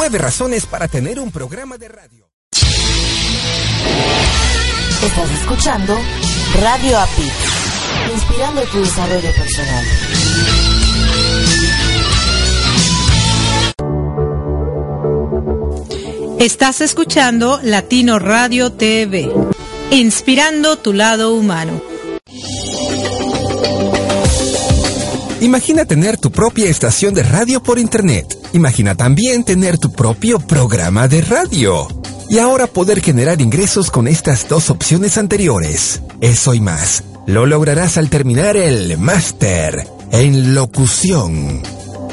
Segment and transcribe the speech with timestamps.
[0.00, 2.26] Nueve razones para tener un programa de radio.
[5.04, 5.94] Estás escuchando
[6.58, 7.30] Radio API,
[8.14, 9.84] inspirando tu desarrollo personal.
[16.38, 19.30] Estás escuchando Latino Radio TV,
[19.90, 21.78] inspirando tu lado humano.
[25.42, 28.39] Imagina tener tu propia estación de radio por internet.
[28.52, 31.88] Imagina también tener tu propio programa de radio.
[32.28, 36.02] Y ahora poder generar ingresos con estas dos opciones anteriores.
[36.20, 37.02] Eso y más.
[37.26, 41.62] Lo lograrás al terminar el máster en locución.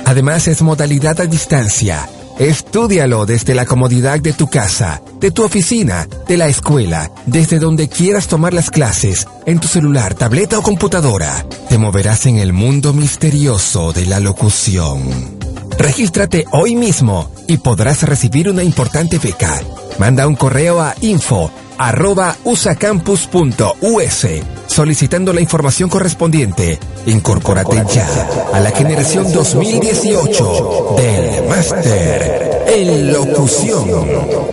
[0.06, 2.08] Además es modalidad a distancia
[2.40, 7.90] Estúdialo desde la comodidad de tu casa, de tu oficina, de la escuela, desde donde
[7.90, 11.48] quieras tomar las clases, en tu celular, tableta o computadora.
[11.68, 15.37] Te moverás en el mundo misterioso de la locución.
[15.78, 19.62] Regístrate hoy mismo y podrás recibir una importante beca.
[20.00, 24.26] Manda un correo a info arroba usacampus.us
[24.68, 26.80] solicitando la información correspondiente.
[27.06, 33.88] Incorpórate ya a la generación 2018 del Máster en Locución.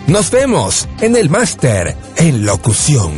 [0.06, 3.12] Nos vemos en el Máster en Locución.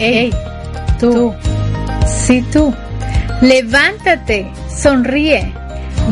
[0.02, 0.34] Hey,
[0.98, 1.36] tú.
[2.26, 2.74] Si tú,
[3.42, 5.52] levántate, sonríe,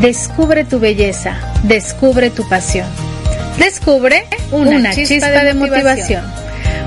[0.01, 2.85] descubre tu belleza, descubre tu pasión,
[3.57, 6.25] descubre una, chispa, de, motivación.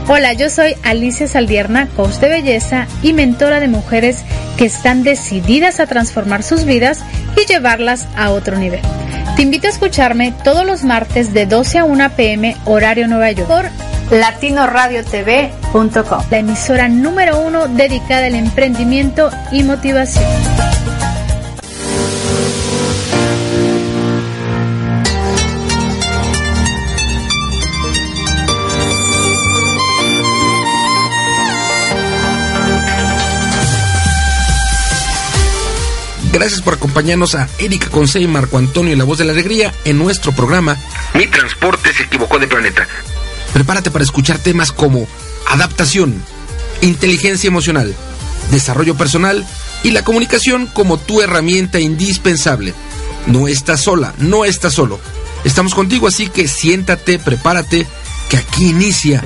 [0.08, 4.18] Hola, yo soy Alicia Saldierna, coach de belleza y mentora de mujeres
[4.58, 7.00] que están decididas a transformar sus vidas
[7.40, 8.82] y llevarlas a otro nivel.
[9.36, 13.48] Te invito a escucharme todos los martes de 12 a 1 pm horario Nueva York
[13.48, 20.24] por latinoradiotv.com, la emisora número uno dedicada al emprendimiento y motivación.
[36.32, 39.98] Gracias por acompañarnos a Erika Conce y Marco Antonio, la voz de la alegría, en
[39.98, 40.76] nuestro programa
[41.12, 42.86] Mi transporte se equivocó de planeta.
[43.52, 45.06] Prepárate para escuchar temas como
[45.48, 46.22] adaptación,
[46.82, 47.94] inteligencia emocional,
[48.50, 49.46] desarrollo personal
[49.82, 52.74] y la comunicación como tu herramienta indispensable.
[53.26, 55.00] No estás sola, no estás solo.
[55.44, 57.86] Estamos contigo, así que siéntate, prepárate,
[58.28, 59.24] que aquí inicia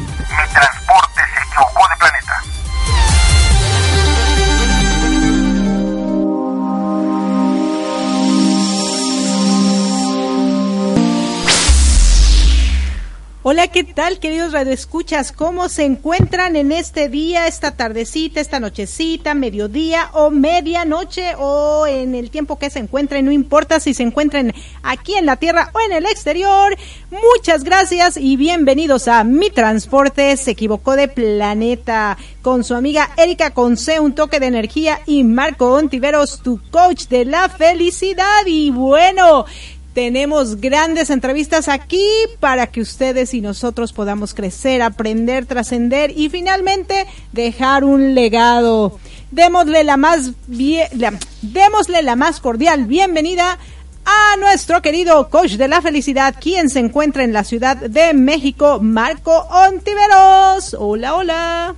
[13.55, 15.31] Hola, ¿qué tal, queridos radioescuchas?
[15.31, 22.17] ¿Cómo se encuentran en este día, esta tardecita, esta nochecita, mediodía o medianoche o en
[22.17, 23.25] el tiempo que se encuentren?
[23.25, 26.77] No importa si se encuentren aquí en la tierra o en el exterior.
[27.13, 33.53] Muchas gracias y bienvenidos a Mi Transporte se equivocó de planeta con su amiga Erika
[33.53, 38.45] Conce, un toque de energía y Marco Ontiveros, tu coach de la felicidad.
[38.47, 39.47] Y bueno,
[39.95, 42.05] tenemos grandes entrevistas aquí
[42.41, 48.99] para que ustedes y nosotros podamos crecer, aprender, trascender y finalmente dejar un legado.
[49.31, 53.57] Démosle la más démosle la más cordial bienvenida
[54.05, 58.81] a nuestro querido coach de la felicidad, quien se encuentra en la Ciudad de México,
[58.83, 60.77] Marco Ontiveros.
[60.79, 61.75] Hola, hola.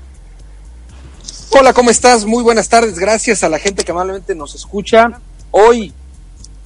[1.50, 2.24] Hola, ¿cómo estás?
[2.24, 2.98] Muy buenas tardes.
[2.98, 5.20] Gracias a la gente que amablemente nos escucha.
[5.50, 5.92] Hoy,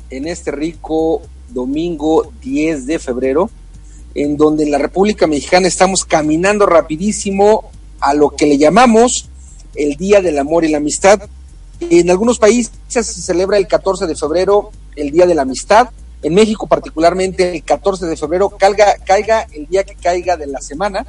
[0.08, 3.50] en este rico domingo 10 de febrero,
[4.14, 7.70] en donde en la República Mexicana estamos caminando rapidísimo
[8.00, 9.28] a lo que le llamamos
[9.74, 11.22] el Día del Amor y la Amistad.
[11.80, 15.90] En algunos países se celebra el 14 de febrero el Día de la Amistad.
[16.22, 20.60] En México particularmente el 14 de febrero, caiga, caiga el día que caiga de la
[20.60, 21.06] semana,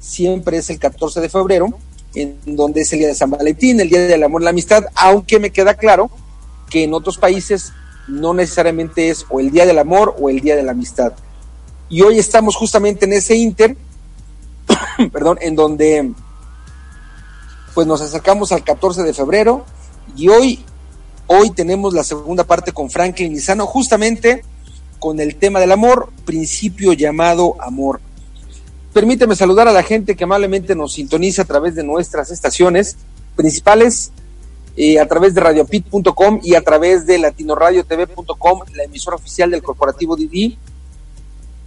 [0.00, 1.68] siempre es el 14 de febrero,
[2.14, 4.84] en donde es el Día de San Valentín, el Día del Amor y la Amistad,
[4.94, 6.10] aunque me queda claro
[6.70, 7.72] que en otros países
[8.08, 11.12] no necesariamente es o el día del amor o el día de la amistad.
[11.88, 13.76] Y hoy estamos justamente en ese inter,
[15.12, 16.12] perdón, en donde
[17.74, 19.64] pues nos acercamos al 14 de febrero
[20.16, 20.64] Y hoy,
[21.26, 24.44] hoy tenemos la segunda parte con Franklin Lizano, justamente
[25.00, 28.00] con el tema del amor, principio llamado amor.
[28.92, 32.96] Permíteme saludar a la gente que amablemente nos sintoniza a través de nuestras estaciones
[33.36, 34.12] principales,
[34.76, 40.16] eh, a través de radiopit.com y a través de latinoradiotv.com, la emisora oficial del corporativo
[40.16, 40.58] Didi.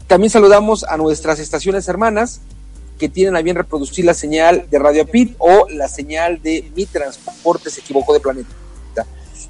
[0.08, 2.42] También saludamos a nuestras estaciones hermanas
[2.98, 6.86] que tienen a bien reproducir la señal de Radio Pit o la señal de Mi
[6.86, 8.50] Transporte se equivocó de planeta.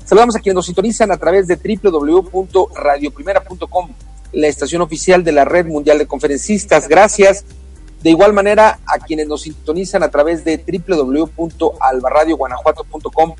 [0.03, 3.89] Saludamos a quienes nos sintonizan a través de www.radioprimera.com,
[4.31, 6.87] la estación oficial de la Red Mundial de Conferencistas.
[6.87, 7.43] Gracias.
[8.01, 13.35] De igual manera, a quienes nos sintonizan a través de www.albarradioguanajuato.com,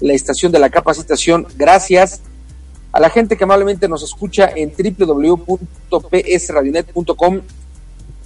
[0.00, 1.46] la estación de la capacitación.
[1.56, 2.22] Gracias
[2.92, 7.40] a la gente que amablemente nos escucha en www.psradionet.com.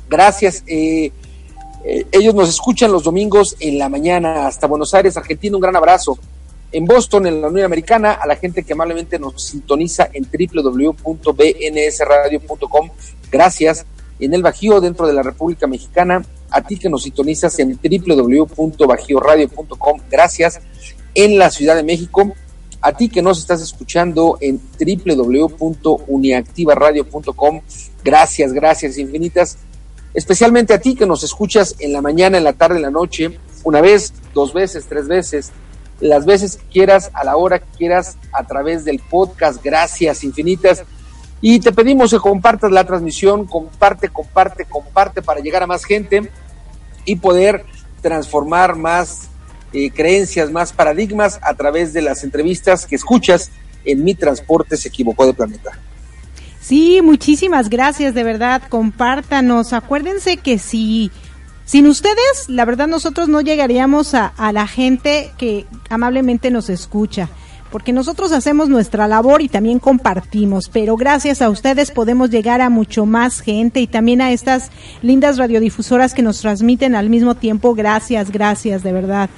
[0.09, 0.63] Gracias.
[0.67, 1.13] Eh,
[1.85, 5.57] eh, ellos nos escuchan los domingos en la mañana hasta Buenos Aires, Argentina.
[5.57, 6.19] Un gran abrazo.
[6.73, 12.91] En Boston, en la Unión Americana, a la gente que amablemente nos sintoniza en www.bnsradio.com.
[13.31, 13.87] Gracias.
[14.21, 20.01] En el Bajío, dentro de la República Mexicana, a ti que nos sintonizas en www.bajioradio.com.
[20.11, 20.61] Gracias.
[21.15, 22.35] En la Ciudad de México,
[22.81, 27.61] a ti que nos estás escuchando en www.uniactivaradio.com,
[28.03, 29.59] gracias, gracias infinitas.
[30.15, 33.39] Especialmente a ti que nos escuchas en la mañana, en la tarde, en la noche,
[33.65, 35.53] una vez, dos veces, tres veces,
[36.01, 39.63] las veces que quieras, a la hora que quieras, a través del podcast.
[39.63, 40.85] Gracias infinitas.
[41.43, 46.31] Y te pedimos que compartas la transmisión, comparte, comparte, comparte para llegar a más gente
[47.05, 47.65] y poder
[48.03, 49.30] transformar más
[49.73, 53.51] eh, creencias, más paradigmas a través de las entrevistas que escuchas
[53.85, 55.79] en Mi Transporte se equivocó de planeta.
[56.61, 59.73] Sí, muchísimas gracias, de verdad, compártanos.
[59.73, 61.11] Acuérdense que si
[61.65, 67.29] sin ustedes, la verdad nosotros no llegaríamos a, a la gente que amablemente nos escucha
[67.71, 72.69] porque nosotros hacemos nuestra labor y también compartimos, pero gracias a ustedes podemos llegar a
[72.69, 74.71] mucho más gente y también a estas
[75.03, 77.75] lindas radiodifusoras que nos transmiten al mismo tiempo.
[77.75, 79.31] Gracias, gracias, de verdad.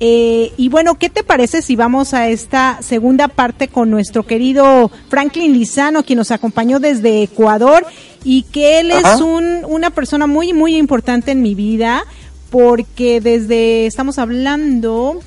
[0.00, 4.90] Eh, y bueno, ¿qué te parece si vamos a esta segunda parte con nuestro querido
[5.08, 7.84] Franklin Lizano, quien nos acompañó desde Ecuador
[8.22, 12.04] y que él es un, una persona muy, muy importante en mi vida
[12.50, 15.20] porque desde, estamos hablando,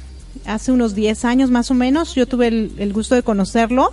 [0.46, 3.92] hace unos 10 años más o menos, yo tuve el, gusto de conocerlo.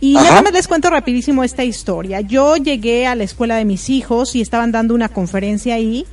[0.00, 2.20] Y déjame les cuento rapidísimo esta historia.
[2.20, 6.06] Yo llegué a la escuela de mis hijos y estaban dando una conferencia ahí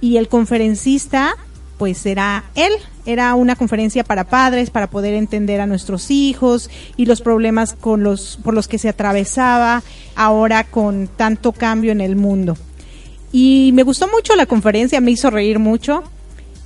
[0.00, 1.36] y el conferencista
[1.78, 2.72] pues era él,
[3.06, 8.02] era una conferencia para padres para poder entender a nuestros hijos y los problemas con
[8.02, 9.82] los por los que se atravesaba
[10.14, 12.56] ahora con tanto cambio en el mundo.
[13.32, 16.02] Y me gustó mucho la conferencia, me hizo reír mucho.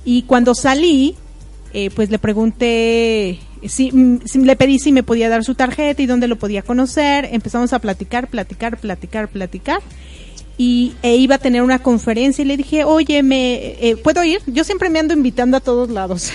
[0.03, 1.15] Y cuando salí
[1.73, 3.91] eh, pues le pregunté si,
[4.25, 7.73] si, le pedí si me podía dar su tarjeta y dónde lo podía conocer, empezamos
[7.73, 9.81] a platicar, platicar, platicar, platicar
[10.57, 14.41] y e iba a tener una conferencia y le dije, oye, me eh, puedo ir.
[14.47, 16.31] Yo siempre me ando invitando a todos lados.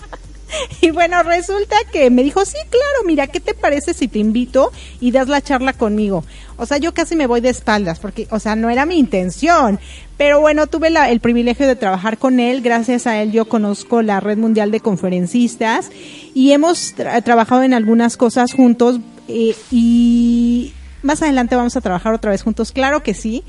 [0.82, 4.70] y bueno, resulta que me dijo, sí, claro, mira, ¿qué te parece si te invito
[5.00, 6.22] y das la charla conmigo?
[6.58, 9.80] O sea, yo casi me voy de espaldas porque, o sea, no era mi intención.
[10.18, 12.60] Pero bueno, tuve la, el privilegio de trabajar con él.
[12.60, 15.90] Gracias a él yo conozco la Red Mundial de Conferencistas
[16.34, 16.94] y hemos
[17.24, 19.00] trabajado en algunas cosas juntos.
[19.28, 23.44] Eh, y más adelante vamos a trabajar otra vez juntos, claro que sí.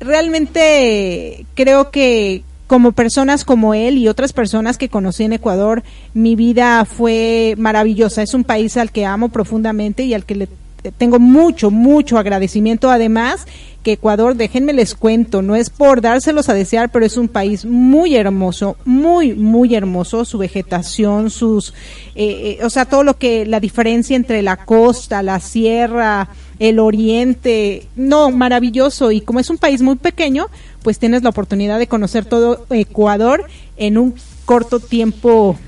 [0.00, 5.82] Realmente creo que como personas como él y otras personas que conocí en Ecuador,
[6.14, 8.22] mi vida fue maravillosa.
[8.22, 10.48] Es un país al que amo profundamente y al que le
[10.96, 12.90] tengo mucho, mucho agradecimiento.
[12.90, 13.46] Además,
[13.82, 17.64] que Ecuador, déjenme les cuento, no es por dárselos a desear, pero es un país
[17.64, 21.74] muy hermoso, muy, muy hermoso, su vegetación, sus,
[22.14, 26.28] eh, eh, o sea, todo lo que, la diferencia entre la costa, la sierra,
[26.62, 29.10] el oriente, no, maravilloso.
[29.10, 30.46] Y como es un país muy pequeño,
[30.84, 34.14] pues tienes la oportunidad de conocer todo Ecuador en un
[34.44, 35.58] corto tiempo,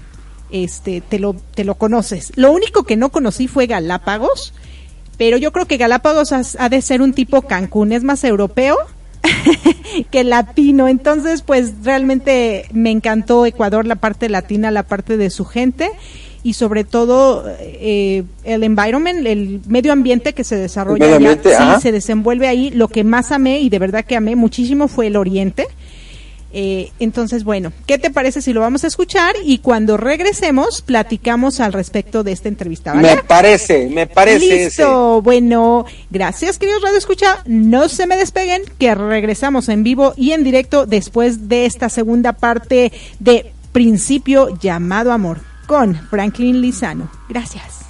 [0.52, 2.30] este, te lo, te lo conoces.
[2.36, 4.54] Lo único que no conocí fue Galápagos,
[5.18, 8.76] pero yo creo que Galápagos ha, de ser un tipo Cancún, es más europeo
[10.12, 10.86] que latino.
[10.86, 15.90] Entonces, pues realmente me encantó Ecuador, la parte latina, la parte de su gente
[16.44, 21.90] y sobre todo eh, el environment, el medio ambiente que se desarrolla allá, sí, se
[21.90, 22.70] desenvuelve ahí.
[22.70, 25.66] Lo que más amé y de verdad que amé muchísimo fue el oriente
[26.56, 31.58] eh, entonces, bueno, ¿qué te parece si lo vamos a escuchar y cuando regresemos platicamos
[31.58, 32.94] al respecto de esta entrevista?
[32.94, 34.66] Me parece, me parece.
[34.66, 40.30] Listo, bueno, gracias queridos Radio Escucha, no se me despeguen, que regresamos en vivo y
[40.30, 45.53] en directo después de esta segunda parte de Principio llamado Amor.
[45.66, 47.08] Con Franklin Lizano.
[47.28, 47.83] Gracias.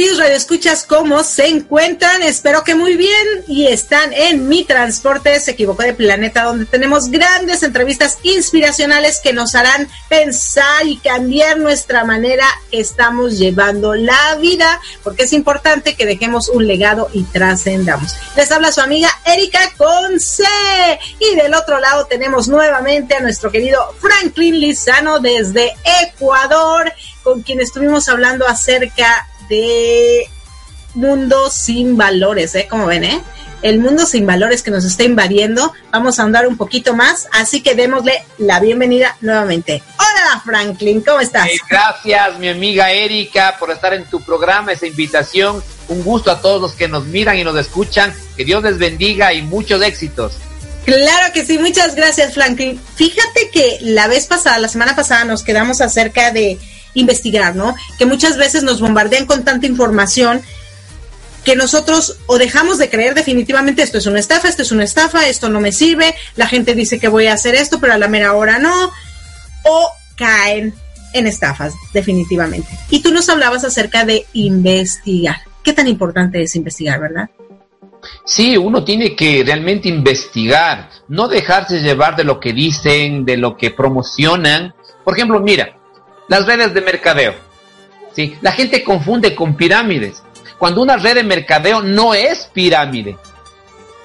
[0.00, 2.22] Queridos radioescuchas, ¿cómo se encuentran?
[2.22, 7.10] Espero que muy bien y están en Mi Transporte, se equivocó de planeta, donde tenemos
[7.10, 14.36] grandes entrevistas inspiracionales que nos harán pensar y cambiar nuestra manera que estamos llevando la
[14.36, 18.16] vida, porque es importante que dejemos un legado y trascendamos.
[18.36, 20.44] Les habla su amiga Erika Conce
[21.18, 26.90] y del otro lado tenemos nuevamente a nuestro querido Franklin Lizano desde Ecuador,
[27.22, 30.30] con quien estuvimos hablando acerca de
[30.94, 32.66] mundo sin valores, ¿eh?
[32.70, 33.20] Como ven, ¿eh?
[33.62, 35.74] El mundo sin valores que nos está invadiendo.
[35.90, 39.82] Vamos a andar un poquito más, así que démosle la bienvenida nuevamente.
[39.98, 41.48] Hola, Franklin, ¿cómo estás?
[41.68, 45.62] gracias, mi amiga Erika, por estar en tu programa, esa invitación.
[45.88, 48.14] Un gusto a todos los que nos miran y nos escuchan.
[48.36, 50.34] Que Dios les bendiga y muchos éxitos.
[50.86, 52.80] Claro que sí, muchas gracias, Franklin.
[52.94, 56.58] Fíjate que la vez pasada, la semana pasada, nos quedamos acerca de
[56.94, 57.74] investigar, ¿no?
[57.98, 60.42] Que muchas veces nos bombardean con tanta información
[61.44, 65.26] que nosotros o dejamos de creer definitivamente esto es una estafa, esto es una estafa,
[65.26, 68.08] esto no me sirve, la gente dice que voy a hacer esto, pero a la
[68.08, 68.92] mera hora no,
[69.64, 70.74] o caen
[71.12, 72.68] en estafas, definitivamente.
[72.90, 75.36] Y tú nos hablabas acerca de investigar.
[75.64, 77.30] ¿Qué tan importante es investigar, verdad?
[78.24, 83.56] Sí, uno tiene que realmente investigar, no dejarse llevar de lo que dicen, de lo
[83.56, 84.74] que promocionan.
[85.04, 85.76] Por ejemplo, mira,
[86.30, 87.34] las redes de mercadeo.
[88.14, 88.38] ¿sí?
[88.40, 90.22] La gente confunde con pirámides,
[90.58, 93.18] cuando una red de mercadeo no es pirámide.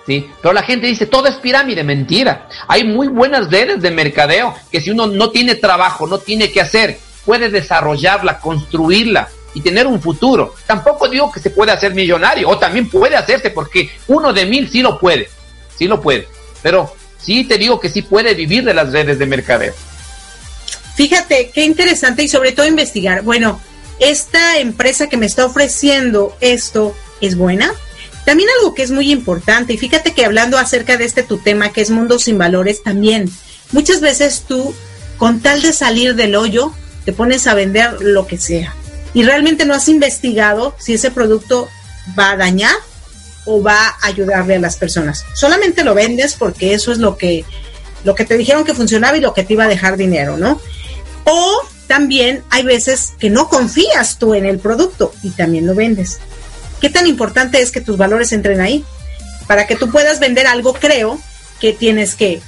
[0.07, 0.27] ¿sí?
[0.41, 2.49] Pero la gente dice, todo es pirámide, mentira.
[2.67, 6.61] Hay muy buenas redes de mercadeo que si uno no tiene trabajo, no tiene que
[6.61, 10.55] hacer, puede desarrollarla, construirla y tener un futuro.
[10.65, 14.67] Tampoco digo que se puede hacer millonario, o también puede hacerse porque uno de mil
[14.67, 15.29] sí lo puede,
[15.75, 16.27] sí lo puede.
[16.63, 19.75] Pero sí te digo que sí puede vivir de las redes de mercadeo.
[20.95, 23.21] Fíjate, qué interesante y sobre todo investigar.
[23.23, 23.59] Bueno,
[23.99, 27.73] esta empresa que me está ofreciendo esto es buena.
[28.25, 31.71] También algo que es muy importante, y fíjate que hablando acerca de este tu tema
[31.71, 33.29] que es Mundo sin Valores, también
[33.71, 34.73] muchas veces tú,
[35.17, 36.73] con tal de salir del hoyo,
[37.05, 38.73] te pones a vender lo que sea.
[39.13, 41.69] Y realmente no has investigado si ese producto
[42.17, 42.75] va a dañar
[43.45, 45.23] o va a ayudarle a las personas.
[45.35, 47.45] Solamente lo vendes porque eso es lo que,
[48.03, 50.59] lo que te dijeron que funcionaba y lo que te iba a dejar dinero, ¿no?
[51.25, 56.19] O también hay veces que no confías tú en el producto y también lo vendes.
[56.81, 58.83] ¿Qué tan importante es que tus valores entren ahí?
[59.47, 61.19] Para que tú puedas vender algo, creo
[61.59, 62.41] que tienes que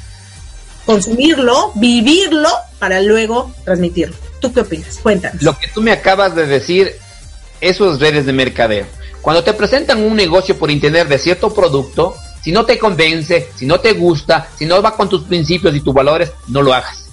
[0.86, 4.16] consumirlo, vivirlo, para luego transmitirlo.
[4.40, 4.98] ¿Tú qué opinas?
[5.02, 5.42] Cuéntanos.
[5.42, 6.96] Lo que tú me acabas de decir,
[7.62, 8.86] esos redes de mercadeo.
[9.22, 13.66] Cuando te presentan un negocio por internet de cierto producto, si no te convence, si
[13.66, 17.10] no te gusta, si no va con tus principios y tus valores, no lo hagas.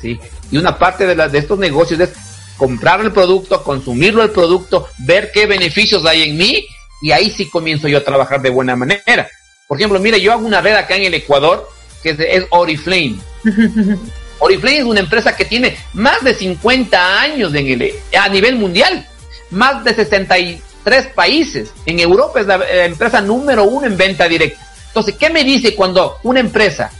[0.00, 0.20] ¿Sí?
[0.54, 2.10] Y una parte de, de estos negocios es
[2.56, 6.64] comprar el producto, consumirlo el producto, ver qué beneficios hay en mí
[7.02, 9.28] y ahí sí comienzo yo a trabajar de buena manera.
[9.66, 11.68] Por ejemplo, mire, yo hago una red acá en el Ecuador
[12.04, 13.16] que es, Oriflame.
[14.38, 19.08] Oriflame es una empresa que tiene más de 50 años en el, a nivel mundial,
[19.50, 21.72] más de 63 países.
[21.84, 24.64] En Europa es la empresa número uno en venta directa.
[24.86, 26.92] Entonces, ¿qué me dice cuando una empresa,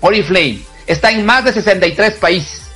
[0.00, 2.69] Oriflame, está en más de 63 países.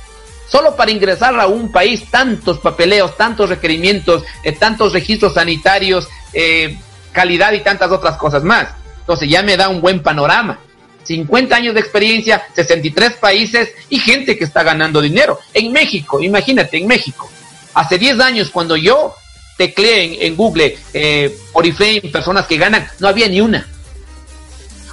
[0.47, 6.77] Solo para ingresar a un país, tantos papeleos, tantos requerimientos, eh, tantos registros sanitarios, eh,
[7.11, 8.67] calidad y tantas otras cosas más.
[8.99, 10.59] Entonces ya me da un buen panorama.
[11.03, 15.39] 50 años de experiencia, 63 países y gente que está ganando dinero.
[15.53, 17.29] En México, imagínate, en México.
[17.73, 19.13] Hace 10 años cuando yo
[19.57, 23.67] tecleé en, Google eh, Oriflame, personas que ganan, no había ni una.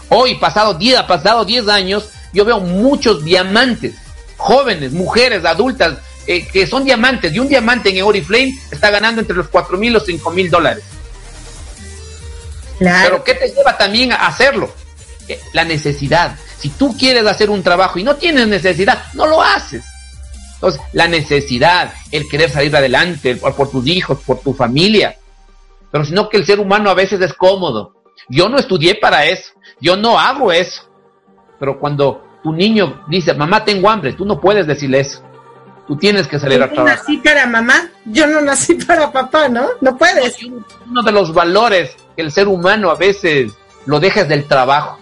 [0.08, 3.94] Hoy, pasado 10, pasado 10 años, yo veo muchos diamantes,
[4.42, 9.36] jóvenes, mujeres, adultas, eh, que son diamantes, y un diamante en Oriflame está ganando entre
[9.36, 10.84] los 4 mil y los 5 mil dólares.
[12.78, 14.72] Pero ¿qué te lleva también a hacerlo?
[15.28, 16.36] Eh, la necesidad.
[16.58, 19.84] Si tú quieres hacer un trabajo y no tienes necesidad, no lo haces.
[20.54, 25.16] Entonces, la necesidad, el querer salir adelante por, por tus hijos, por tu familia.
[25.90, 28.02] Pero sino que el ser humano a veces es cómodo.
[28.28, 29.52] Yo no estudié para eso.
[29.80, 30.82] Yo no hago eso.
[31.60, 35.22] Pero cuando tu niño dice, mamá, tengo hambre, tú no puedes decirle eso.
[35.86, 36.98] Tú tienes que salir a trabajar.
[36.98, 39.66] Yo nací para mamá, yo no nací para papá, ¿no?
[39.80, 40.36] No puedes.
[40.42, 43.52] Uno de los valores que el ser humano a veces
[43.86, 44.98] lo deja del trabajo.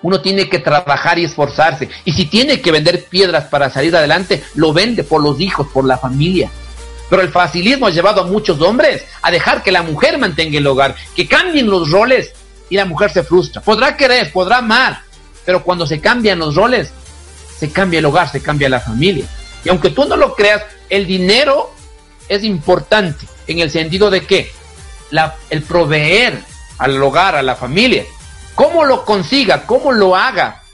[0.00, 1.88] Uno tiene que trabajar y esforzarse.
[2.04, 5.84] Y si tiene que vender piedras para salir adelante, lo vende por los hijos, por
[5.84, 6.50] la familia.
[7.10, 10.66] Pero el facilismo ha llevado a muchos hombres a dejar que la mujer mantenga el
[10.66, 12.32] hogar, que cambien los roles
[12.70, 13.60] y la mujer se frustra.
[13.60, 15.02] Podrá querer, podrá amar,
[15.48, 16.90] pero cuando se cambian los roles,
[17.58, 19.24] se cambia el hogar, se cambia la familia.
[19.64, 21.72] Y aunque tú no lo creas, el dinero
[22.28, 24.52] es importante en el sentido de que
[25.48, 26.38] el proveer
[26.76, 28.04] al hogar, a la familia,
[28.54, 30.64] cómo lo consiga, cómo lo haga,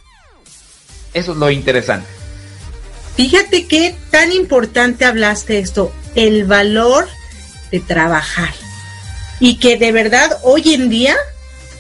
[1.12, 2.08] eso es lo interesante.
[3.14, 7.06] Fíjate qué tan importante hablaste esto, el valor
[7.70, 8.52] de trabajar.
[9.38, 11.14] Y que de verdad hoy en día,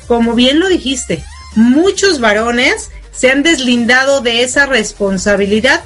[0.06, 1.24] como bien lo dijiste,
[1.54, 5.82] muchos varones se han deslindado de esa responsabilidad.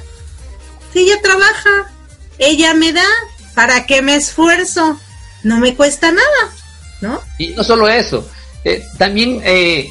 [0.93, 1.91] Si ella trabaja,
[2.39, 3.05] ella me da,
[3.53, 4.99] ¿para qué me esfuerzo?
[5.43, 6.53] No me cuesta nada,
[7.01, 7.21] ¿no?
[7.37, 8.27] Y no solo eso,
[8.63, 9.87] eh, también eh,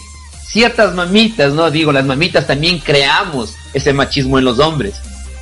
[0.47, 1.71] ciertas mamitas, ¿no?
[1.71, 4.97] Digo, las mamitas también creamos ese machismo en los hombres.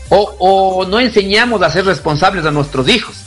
[0.08, 3.25] O, o no enseñamos a ser responsables a nuestros hijos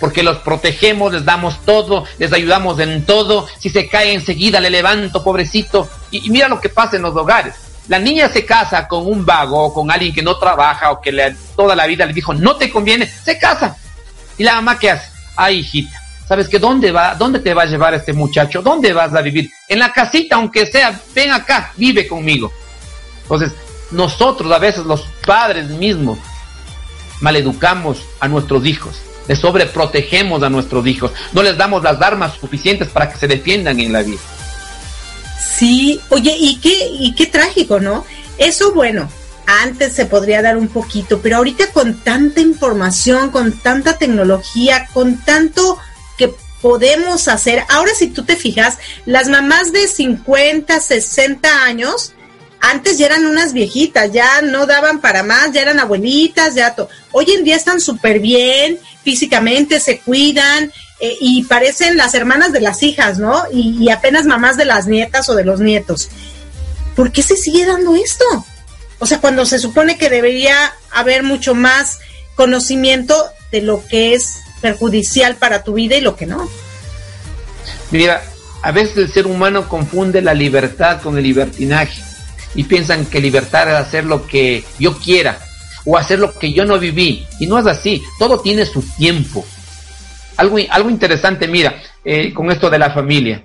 [0.00, 3.46] porque los protegemos, les damos todo, les ayudamos en todo.
[3.58, 5.88] Si se cae enseguida, le levanto, pobrecito.
[6.10, 7.54] Y, mira lo que pasa en los hogares.
[7.88, 11.10] La niña se casa con un vago o con alguien que no trabaja o que
[11.10, 13.76] le, toda la vida le dijo no te conviene, se casa.
[14.36, 15.10] Y la mamá qué hace?
[15.34, 16.58] Ay, hijita, ¿sabes qué?
[16.58, 17.14] ¿Dónde va?
[17.14, 18.60] ¿Dónde te va a llevar este muchacho?
[18.60, 19.50] ¿Dónde vas a vivir?
[19.68, 22.52] En la casita, aunque sea, ven acá, vive conmigo.
[23.22, 23.52] Entonces,
[23.90, 26.18] nosotros a veces los padres mismos
[27.20, 32.88] maleducamos a nuestros hijos le sobreprotegemos a nuestros hijos, no les damos las armas suficientes
[32.88, 34.18] para que se defiendan en la vida.
[35.56, 38.04] Sí, oye, y qué, y qué trágico, ¿no?
[38.38, 39.08] Eso, bueno,
[39.46, 45.16] antes se podría dar un poquito, pero ahorita con tanta información, con tanta tecnología, con
[45.24, 45.78] tanto
[46.16, 52.12] que podemos hacer, ahora si tú te fijas, las mamás de 50, 60 años,
[52.60, 56.88] antes ya eran unas viejitas, ya no daban para más, ya eran abuelitas, ya todo.
[57.12, 62.60] Hoy en día están súper bien, físicamente se cuidan eh, y parecen las hermanas de
[62.60, 63.44] las hijas, ¿no?
[63.52, 66.08] Y, apenas mamás de las nietas o de los nietos.
[66.96, 68.24] ¿Por qué se sigue dando esto?
[68.98, 72.00] O sea, cuando se supone que debería haber mucho más
[72.34, 76.50] conocimiento de lo que es perjudicial para tu vida y lo que no.
[77.92, 78.20] Mira,
[78.62, 82.07] a veces el ser humano confunde la libertad con el libertinaje
[82.54, 85.38] y piensan que libertad es hacer lo que yo quiera
[85.84, 87.26] o hacer lo que yo no viví.
[87.40, 89.44] Y no es así, todo tiene su tiempo.
[90.36, 93.44] Algo, algo interesante, mira, eh, con esto de la familia.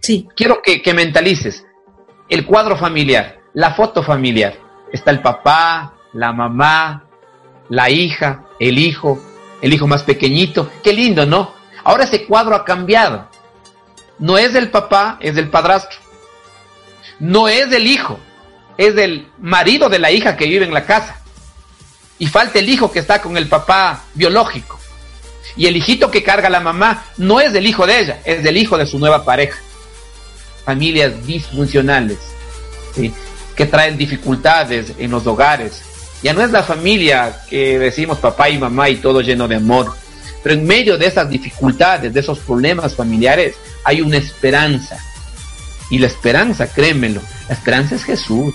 [0.00, 0.28] Sí.
[0.36, 1.64] Quiero que, que mentalices
[2.28, 4.54] el cuadro familiar, la foto familiar.
[4.92, 7.04] Está el papá, la mamá,
[7.68, 9.20] la hija, el hijo,
[9.62, 10.70] el hijo más pequeñito.
[10.82, 11.52] Qué lindo, ¿no?
[11.84, 13.28] Ahora ese cuadro ha cambiado.
[14.18, 15.98] No es del papá, es del padrastro.
[17.18, 18.18] No es del hijo,
[18.78, 21.20] es del marido de la hija que vive en la casa.
[22.18, 24.78] Y falta el hijo que está con el papá biológico.
[25.56, 28.56] Y el hijito que carga la mamá no es del hijo de ella, es del
[28.56, 29.58] hijo de su nueva pareja.
[30.64, 32.18] Familias disfuncionales,
[33.54, 35.82] que traen dificultades en los hogares.
[36.22, 39.94] Ya no es la familia que decimos papá y mamá y todo lleno de amor.
[40.42, 44.98] Pero en medio de esas dificultades, de esos problemas familiares, hay una esperanza.
[45.90, 48.54] Y la esperanza, créemelo, la esperanza es Jesús.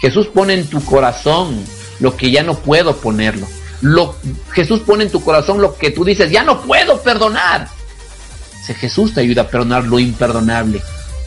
[0.00, 1.64] Jesús pone en tu corazón
[2.00, 3.46] lo que ya no puedo ponerlo.
[3.80, 4.16] Lo,
[4.52, 7.68] Jesús pone en tu corazón lo que tú dices, ya no puedo perdonar.
[8.64, 10.82] Si Jesús te ayuda a perdonar lo imperdonable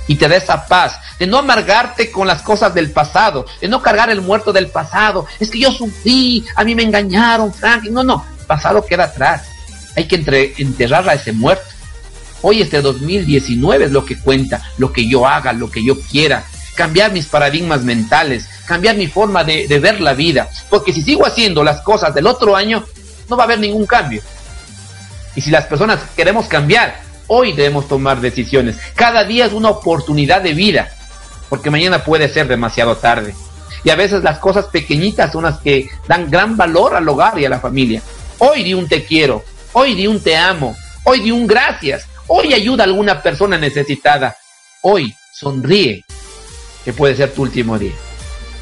[0.07, 3.81] y te da esa paz de no amargarte con las cosas del pasado, de no
[3.81, 5.27] cargar el muerto del pasado.
[5.39, 7.83] Es que yo sufrí, a mí me engañaron, Frank.
[7.85, 9.43] No, no, el pasado queda atrás.
[9.95, 10.15] Hay que
[10.57, 11.63] enterrar a ese muerto.
[12.41, 16.43] Hoy este 2019 es lo que cuenta, lo que yo haga, lo que yo quiera,
[16.75, 20.49] cambiar mis paradigmas mentales, cambiar mi forma de, ver la vida.
[20.69, 22.85] Porque si sigo haciendo las cosas del otro año,
[23.29, 24.21] no va a haber ningún cambio.
[25.35, 28.77] Y si las personas queremos cambiar, hoy debemos tomar decisiones.
[28.95, 30.91] Cada día es una oportunidad de vida,
[31.49, 33.33] porque mañana puede ser demasiado tarde.
[33.83, 37.45] Y a veces las cosas pequeñitas son las que dan gran valor al hogar y
[37.45, 38.01] a la familia.
[38.37, 39.43] Hoy di un te quiero,
[39.73, 44.35] hoy di un te amo, hoy di un gracias, hoy ayuda a alguna persona necesitada,
[44.81, 46.03] hoy sonríe
[46.83, 47.93] que puede ser tu último día.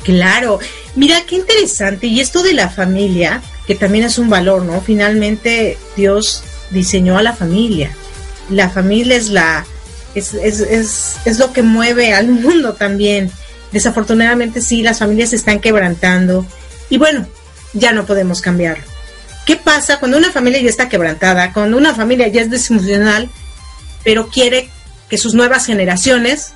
[0.03, 0.59] Claro,
[0.95, 2.07] mira qué interesante.
[2.07, 4.81] Y esto de la familia, que también es un valor, ¿no?
[4.81, 7.91] Finalmente Dios diseñó a la familia.
[8.49, 9.65] La familia es la
[10.15, 13.31] es, es, es, es lo que mueve al mundo también.
[13.71, 16.45] Desafortunadamente sí, las familias se están quebrantando.
[16.89, 17.27] Y bueno,
[17.73, 18.83] ya no podemos cambiarlo.
[19.45, 23.29] ¿Qué pasa cuando una familia ya está quebrantada, cuando una familia ya es disfuncional,
[24.03, 24.69] pero quiere
[25.09, 26.53] que sus nuevas generaciones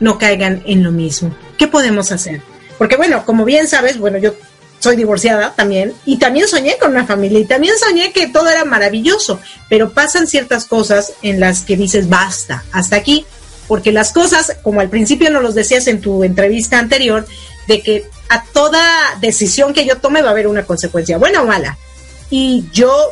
[0.00, 1.34] no caigan en lo mismo.
[1.58, 2.40] ¿qué podemos hacer?
[2.78, 4.34] Porque bueno, como bien sabes, bueno, yo
[4.78, 8.64] soy divorciada también y también soñé con una familia y también soñé que todo era
[8.64, 13.26] maravilloso, pero pasan ciertas cosas en las que dices basta, hasta aquí,
[13.66, 17.26] porque las cosas, como al principio nos los decías en tu entrevista anterior,
[17.66, 18.80] de que a toda
[19.20, 21.76] decisión que yo tome va a haber una consecuencia, buena o mala.
[22.30, 23.10] Y yo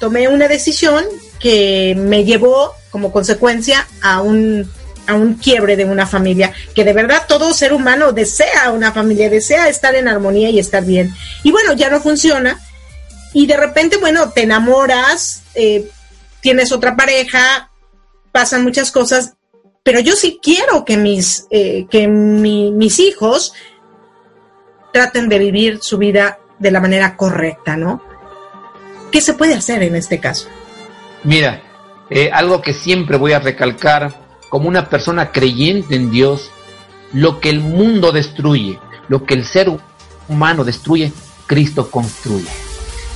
[0.00, 1.04] tomé una decisión
[1.38, 4.70] que me llevó como consecuencia a un
[5.06, 9.28] a un quiebre de una familia, que de verdad todo ser humano desea una familia,
[9.28, 11.12] desea estar en armonía y estar bien.
[11.42, 12.60] Y bueno, ya no funciona.
[13.32, 15.88] Y de repente, bueno, te enamoras, eh,
[16.40, 17.70] tienes otra pareja,
[18.30, 19.34] pasan muchas cosas,
[19.82, 23.52] pero yo sí quiero que mis, eh, que mis hijos
[24.92, 28.02] traten de vivir su vida de la manera correcta, ¿no?
[29.10, 30.48] ¿Qué se puede hacer en este caso?
[31.24, 31.62] Mira,
[32.10, 34.21] eh, algo que siempre voy a recalcar
[34.52, 36.50] como una persona creyente en Dios,
[37.14, 39.72] lo que el mundo destruye, lo que el ser
[40.28, 41.10] humano destruye,
[41.46, 42.50] Cristo construye.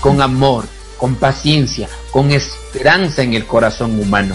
[0.00, 0.64] Con amor,
[0.96, 4.34] con paciencia, con esperanza en el corazón humano.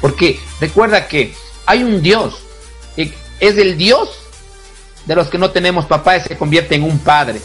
[0.00, 1.32] Porque recuerda que
[1.64, 2.38] hay un Dios,
[2.96, 3.12] es
[3.56, 4.10] el Dios
[5.06, 7.40] de los que no tenemos papá y se convierte en un padre.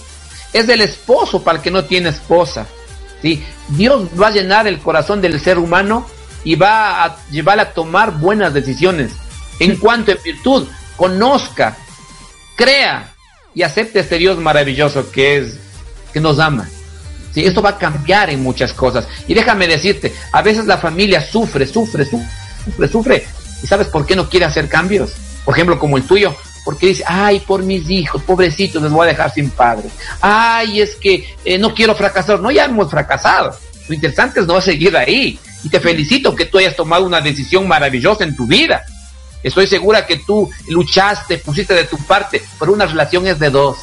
[0.54, 2.66] Es el esposo para el que no tiene esposa.
[3.22, 3.46] ¿sí?
[3.68, 6.08] Dios va a llenar el corazón del ser humano
[6.46, 9.12] y va a llevar a tomar buenas decisiones.
[9.60, 11.76] En cuanto en virtud, conozca,
[12.56, 13.14] crea
[13.54, 15.58] y acepte este Dios maravilloso que es,
[16.14, 16.70] que nos ama.
[17.34, 17.44] ¿Sí?
[17.44, 19.08] Esto va a cambiar en muchas cosas.
[19.28, 23.28] Y déjame decirte, a veces la familia sufre, sufre, sufre, sufre.
[23.62, 25.14] ¿Y sabes por qué no quiere hacer cambios?
[25.44, 29.12] Por ejemplo, como el tuyo, porque dice, ay, por mis hijos, pobrecitos, les voy a
[29.12, 29.90] dejar sin padre.
[30.22, 32.40] Ay, es que eh, no quiero fracasar.
[32.40, 33.58] No, ya hemos fracasado.
[33.88, 35.40] Lo interesante es no seguir ahí.
[35.66, 38.86] Y te felicito que tú hayas tomado una decisión maravillosa en tu vida.
[39.42, 43.80] Estoy segura que tú luchaste, pusiste de tu parte, pero una relación es de dos.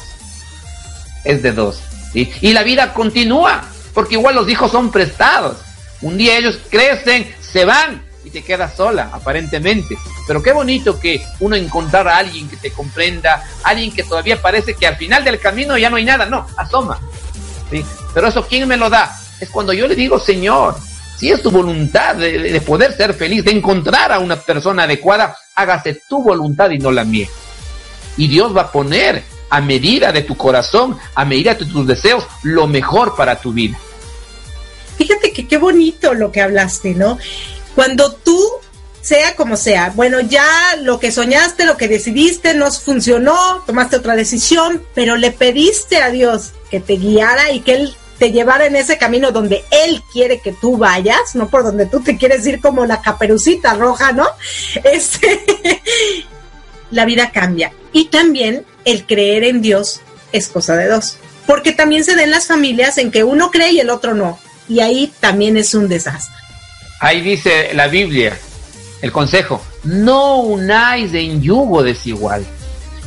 [1.25, 1.81] Es de dos.
[2.13, 5.57] Y la vida continúa, porque igual los hijos son prestados.
[6.01, 9.97] Un día ellos crecen, se van y te quedas sola, aparentemente.
[10.25, 14.73] Pero qué bonito que uno encontrar a alguien que te comprenda, alguien que todavía parece
[14.73, 16.25] que al final del camino ya no hay nada.
[16.27, 16.97] No, asoma.
[17.69, 17.83] ¿sí?
[18.13, 19.13] Pero eso, ¿quién me lo da?
[19.41, 20.77] Es cuando yo le digo, Señor,
[21.23, 26.01] si es tu voluntad de, poder ser feliz, de encontrar a una persona adecuada, hágase
[26.09, 27.29] tu voluntad y no la mía.
[28.17, 32.25] Y Dios va a poner a medida de tu corazón, a medida de tus deseos,
[32.43, 33.79] lo mejor para tu vida.
[34.97, 37.17] Fíjate que qué bonito lo que hablaste, ¿no?
[37.73, 38.45] Cuando tú,
[38.99, 40.45] sea como sea, bueno, ya
[40.81, 46.09] lo que soñaste, lo que decidiste, no funcionó, tomaste otra decisión, pero le pediste a
[46.09, 50.39] Dios que te guiara y que Él te llevara en ese camino donde él quiere
[50.39, 54.27] que tú vayas, no por donde tú te quieres ir como la caperucita roja, ¿no?
[54.83, 55.41] Este,
[56.91, 57.73] la vida cambia.
[57.91, 61.17] Y también el creer en Dios es cosa de dos.
[61.45, 64.39] Porque también se den las familias en que uno cree y el otro no.
[64.69, 66.35] Y ahí también es un desastre.
[66.99, 68.37] Ahí dice la Biblia,
[69.01, 72.45] el consejo, no unáis en yugo desigual.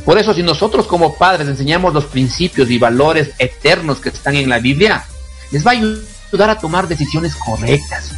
[0.07, 4.47] Por eso si nosotros como padres enseñamos los principios y valores eternos que están en
[4.47, 5.05] la Biblia,
[5.51, 8.13] les va a ayudar a tomar decisiones correctas.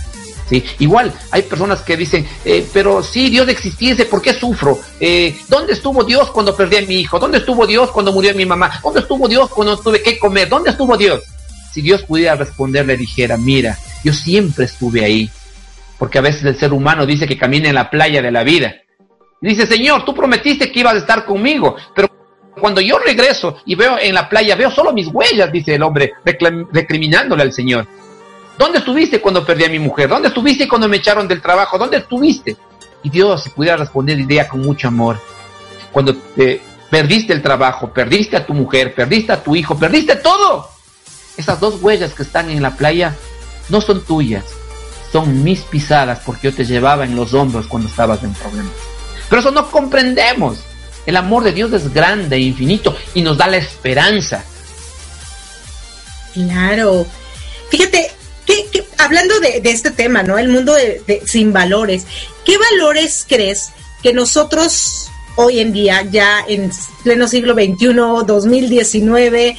[0.48, 0.64] ¿sí?
[0.78, 4.80] Igual hay personas que dicen, eh, pero si Dios existiese, ¿por qué sufro?
[5.00, 7.18] Eh, ¿Dónde estuvo Dios cuando perdí a mi hijo?
[7.18, 8.80] ¿Dónde estuvo Dios cuando murió mi mamá?
[8.84, 10.48] ¿Dónde estuvo Dios cuando tuve que comer?
[10.48, 11.24] ¿Dónde estuvo Dios?
[11.74, 15.32] Si Dios pudiera responderle, dijera, mira, yo siempre estuve ahí.
[15.98, 18.76] Porque a veces el ser humano dice que camina en la playa de la vida
[19.42, 22.10] Dice, Señor, tú prometiste que ibas a estar conmigo, pero
[22.60, 26.14] cuando yo regreso y veo en la playa, veo solo mis huellas, dice el hombre,
[26.72, 27.88] recriminándole al Señor.
[28.58, 30.10] ¿Dónde estuviste cuando perdí a mi mujer?
[30.10, 31.78] ¿Dónde estuviste cuando me echaron del trabajo?
[31.78, 32.58] ¿Dónde estuviste?
[33.04, 35.18] Y Dios, si pudiera responder, diría con mucho amor,
[35.94, 40.68] cuando te perdiste el trabajo, perdiste a tu mujer, perdiste a tu hijo, perdiste todo.
[41.38, 43.16] Esas dos huellas que están en la playa
[43.70, 44.44] no son tuyas,
[45.14, 48.89] son mis pisadas porque yo te llevaba en los hombros cuando estabas en problemas.
[49.30, 50.60] Pero eso no comprendemos.
[51.06, 54.44] El amor de Dios es grande e infinito y nos da la esperanza.
[56.34, 57.06] Claro.
[57.70, 58.12] Fíjate,
[58.46, 60.38] que, hablando de, este tema, ¿no?
[60.38, 60.76] El mundo
[61.26, 62.06] sin valores,
[62.46, 63.70] ¿qué valores crees
[64.02, 66.72] que nosotros hoy en día, ya en
[67.04, 69.58] pleno siglo XXI, 2019,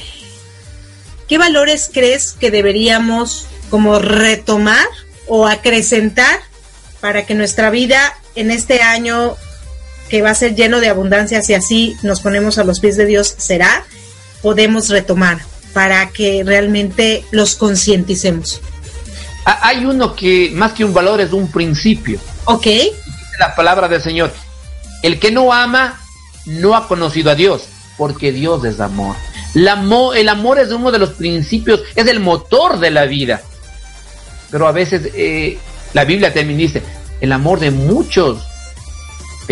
[1.27, 4.85] qué valores crees que deberíamos como retomar
[5.27, 6.41] o acrecentar
[6.99, 9.35] para que nuestra vida en este año
[10.11, 13.05] que va a ser lleno de abundancia, si así nos ponemos a los pies de
[13.05, 13.85] Dios, será,
[14.41, 15.39] podemos retomar
[15.73, 18.59] para que realmente los concienticemos.
[19.45, 22.19] Ah, hay uno que más que un valor es un principio.
[22.43, 22.67] Ok.
[23.39, 24.33] La palabra del Señor.
[25.01, 25.97] El que no ama
[26.45, 27.63] no ha conocido a Dios,
[27.97, 29.15] porque Dios es amor.
[29.55, 33.43] El amor, el amor es uno de los principios, es el motor de la vida.
[34.51, 35.57] Pero a veces eh,
[35.93, 36.83] la Biblia también dice,
[37.21, 38.50] el amor de muchos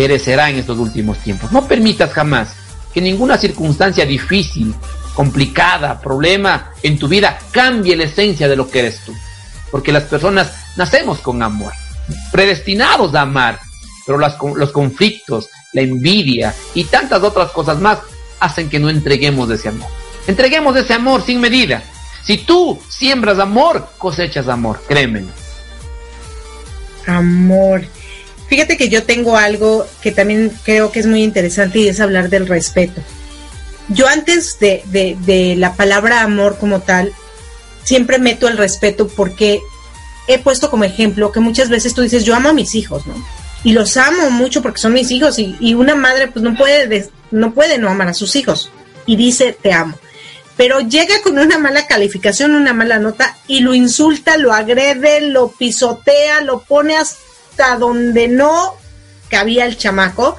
[0.00, 1.52] perecerá en estos últimos tiempos.
[1.52, 2.54] No permitas jamás
[2.94, 4.74] que ninguna circunstancia difícil,
[5.12, 9.14] complicada, problema en tu vida cambie la esencia de lo que eres tú.
[9.70, 11.74] Porque las personas nacemos con amor,
[12.32, 13.60] predestinados a amar,
[14.06, 17.98] pero los conflictos, la envidia y tantas otras cosas más
[18.40, 19.90] hacen que no entreguemos ese amor.
[20.26, 21.82] Entreguemos ese amor sin medida.
[22.24, 25.24] Si tú siembras amor, cosechas amor, créeme.
[27.06, 27.82] Amor.
[28.50, 32.30] Fíjate que yo tengo algo que también creo que es muy interesante y es hablar
[32.30, 33.00] del respeto.
[33.88, 37.12] Yo antes de, la palabra amor como tal,
[37.84, 39.60] siempre meto el respeto porque
[40.26, 43.14] he puesto como ejemplo que muchas veces tú dices, yo amo a mis hijos, ¿no?
[43.62, 47.08] Y los amo mucho porque son mis hijos y, y una madre pues no puede,
[47.30, 48.72] no puede no amar a sus hijos
[49.06, 49.96] y dice, te amo.
[50.56, 55.52] Pero llega con una mala calificación, una mala nota y lo insulta, lo agrede, lo
[55.52, 57.29] pisotea, lo pone hasta
[57.78, 58.74] donde no
[59.28, 60.36] cabía el chamaco.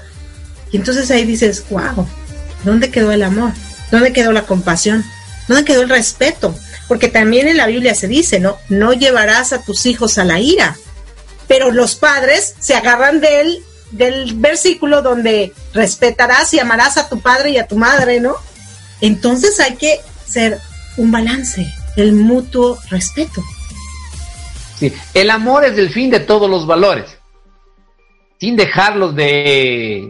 [0.72, 2.08] Y entonces ahí dices, wow,
[2.64, 3.52] ¿dónde quedó el amor?
[3.92, 5.04] ¿Dónde quedó la compasión?
[5.48, 6.56] ¿Dónde quedó el respeto?
[6.88, 8.58] Porque también en la Biblia se dice, ¿no?
[8.70, 10.78] No llevarás a tus hijos a la ira.
[11.48, 13.64] Pero los padres se agarran del,
[14.36, 18.36] versículo donde respetarás y amarás a tu padre y a tu madre, ¿no?
[19.02, 20.60] Entonces hay que ser
[20.98, 23.44] un balance, el mutuo respeto.
[24.82, 27.16] Sí, el amor es el fin de todos los valores,
[28.40, 30.10] sin dejarlos de,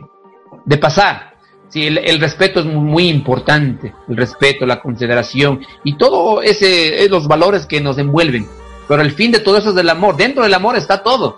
[0.63, 1.33] de pasar.
[1.67, 7.65] Sí, el, respeto es muy, importante, el respeto, la consideración y todo ese, los valores
[7.65, 8.47] que nos envuelven.
[8.87, 10.15] Pero el fin de todo eso es el amor.
[10.15, 11.37] Dentro del amor está todo.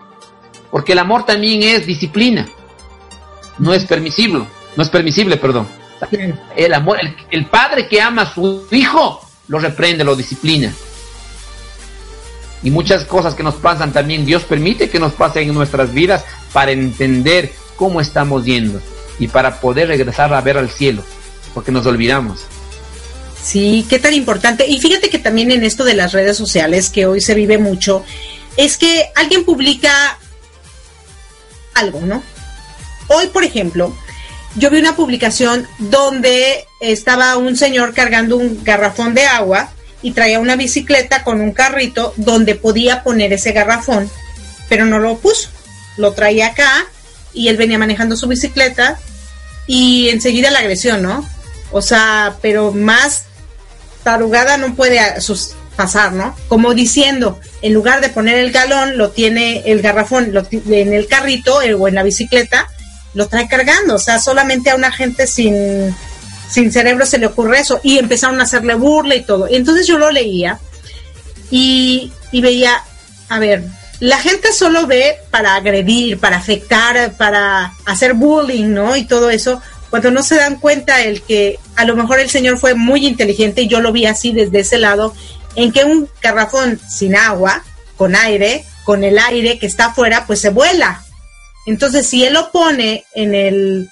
[0.70, 2.48] Porque el amor también es disciplina.
[3.58, 5.68] No es permisible, no es permisible, perdón.
[6.56, 10.72] El amor, el, el padre que ama a su hijo lo reprende, lo disciplina
[12.64, 16.24] y muchas cosas que nos pasan también Dios permite que nos pasen en nuestras vidas
[16.54, 18.82] para entender cómo estamos yendo
[19.20, 21.04] y para poder regresar a ver al cielo,
[21.54, 22.46] porque nos olvidamos.
[23.44, 24.66] Sí, qué tan importante.
[24.68, 28.04] Y fíjate que también en esto de las redes sociales, que hoy se vive mucho,
[28.56, 30.18] es que alguien publica
[31.74, 32.24] algo, ¿no?
[33.10, 33.94] Hoy, por ejemplo,
[34.56, 39.72] yo vi una publicación donde estaba un señor cargando un garrafón de agua
[40.04, 44.12] y traía una bicicleta con un carrito donde podía poner ese garrafón,
[44.70, 45.50] pero no lo puso.
[45.98, 46.86] Lo traía acá
[47.34, 49.00] y él venía manejando su bicicleta
[49.66, 51.28] y enseguida la agresión, ¿no?
[51.72, 53.26] O sea, pero más
[54.04, 55.00] tarugada no puede
[55.76, 56.36] pasar, ¿no?
[56.50, 61.62] Como diciendo, en lugar de poner el galón, lo tiene el garrafón en el carrito
[61.62, 62.70] eh, o en la bicicleta,
[63.14, 63.96] lo trae cargando.
[63.96, 65.96] O sea, solamente a una gente sin
[66.50, 69.48] sin cerebro se le ocurre eso y empezaron a hacerle burla y todo.
[69.50, 70.60] entonces yo lo leía
[71.56, 72.84] y, veía,
[73.30, 73.64] a ver,
[74.00, 78.96] la gente solo ve para agredir, para afectar, para hacer bullying, ¿no?
[78.96, 82.58] Y todo eso, cuando no se dan cuenta el que a lo mejor el señor
[82.58, 85.14] fue muy inteligente y yo lo vi así desde ese lado,
[85.56, 87.64] en que un garrafón sin agua,
[87.98, 91.04] con aire, con el aire que está afuera, pues se vuela.
[91.68, 93.90] Entonces, si él lo pone en el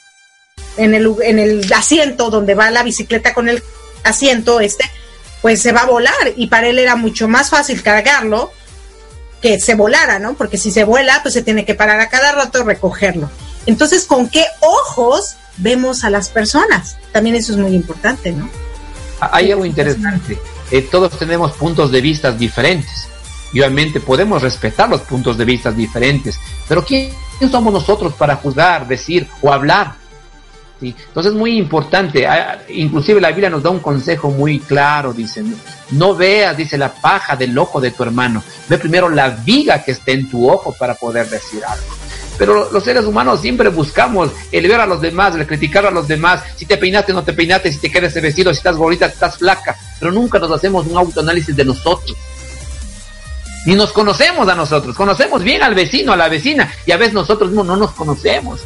[0.77, 3.63] en el, en el asiento donde va la bicicleta con el
[4.03, 4.89] asiento este,
[5.41, 8.51] pues se va a volar y para él era mucho más fácil cargarlo
[9.41, 10.36] que se volara, ¿no?
[10.36, 13.29] Porque si se vuela, pues se tiene que parar a cada rato recogerlo.
[13.65, 16.97] Entonces, ¿con qué ojos vemos a las personas?
[17.12, 18.49] También eso es muy importante, ¿no?
[19.19, 20.39] Hay algo interesante.
[20.69, 23.07] Eh, todos tenemos puntos de vista diferentes.
[23.53, 26.39] Y obviamente podemos respetar los puntos de vista diferentes.
[26.67, 27.12] Pero ¿quién
[27.51, 29.95] somos nosotros para juzgar, decir o hablar
[30.89, 35.43] entonces es muy importante, ah, inclusive la Biblia nos da un consejo muy claro, dice,
[35.91, 39.91] no veas, dice, la paja del ojo de tu hermano, ve primero la viga que
[39.91, 41.85] esté en tu ojo para poder decir algo.
[42.37, 46.07] Pero los seres humanos siempre buscamos el ver a los demás, el criticar a los
[46.07, 49.13] demás, si te peinaste, no te peinaste, si te quedas vestido, si estás bonita, si
[49.13, 52.17] estás flaca, pero nunca nos hacemos un autoanálisis de nosotros.
[53.67, 57.13] Ni nos conocemos a nosotros, conocemos bien al vecino, a la vecina, y a veces
[57.13, 58.61] nosotros mismos no nos conocemos.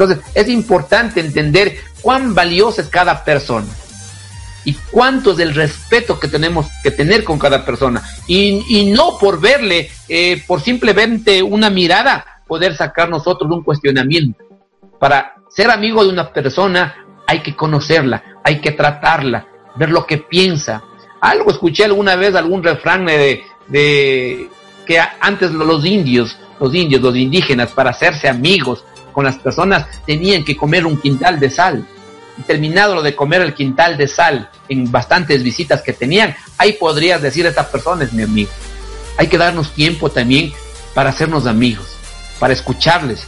[0.00, 3.68] Entonces, es importante entender cuán valiosa es cada persona
[4.64, 8.02] y cuánto es el respeto que tenemos que tener con cada persona.
[8.26, 14.42] Y, no por verle, eh, por simplemente una mirada, poder sacar nosotros un cuestionamiento.
[14.98, 16.94] Para ser amigo de una persona
[17.26, 20.82] hay que conocerla, hay que tratarla, ver lo que piensa.
[21.20, 24.48] Algo escuché alguna vez, algún refrán de, de
[24.86, 28.84] que antes los indios, los indios, los indígenas, para hacerse amigos,
[29.20, 31.86] con las personas, tenían que comer un quintal de sal.
[32.38, 36.72] Y terminado lo de comer el quintal de sal en bastantes visitas que tenían, ahí
[36.72, 38.48] podrías decir a estas personas, mi amigo,
[39.18, 40.54] hay que darnos tiempo también
[40.94, 41.86] para hacernos amigos,
[42.38, 43.24] para escucharles,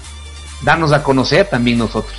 [0.62, 2.16] darnos a conocer también nosotros.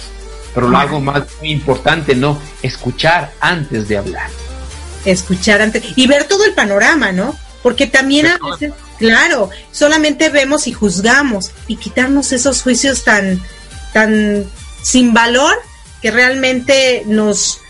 [0.54, 2.40] Pero lo algo más muy importante, ¿no?
[2.62, 4.30] Escuchar antes de hablar.
[5.04, 7.36] Escuchar antes y ver todo el panorama, ¿no?
[7.64, 13.42] Porque también a veces, claro, solamente vemos y juzgamos y quitarnos esos juicios tan,
[13.94, 14.46] tan
[14.82, 15.56] sin valor
[16.02, 17.62] que realmente nos,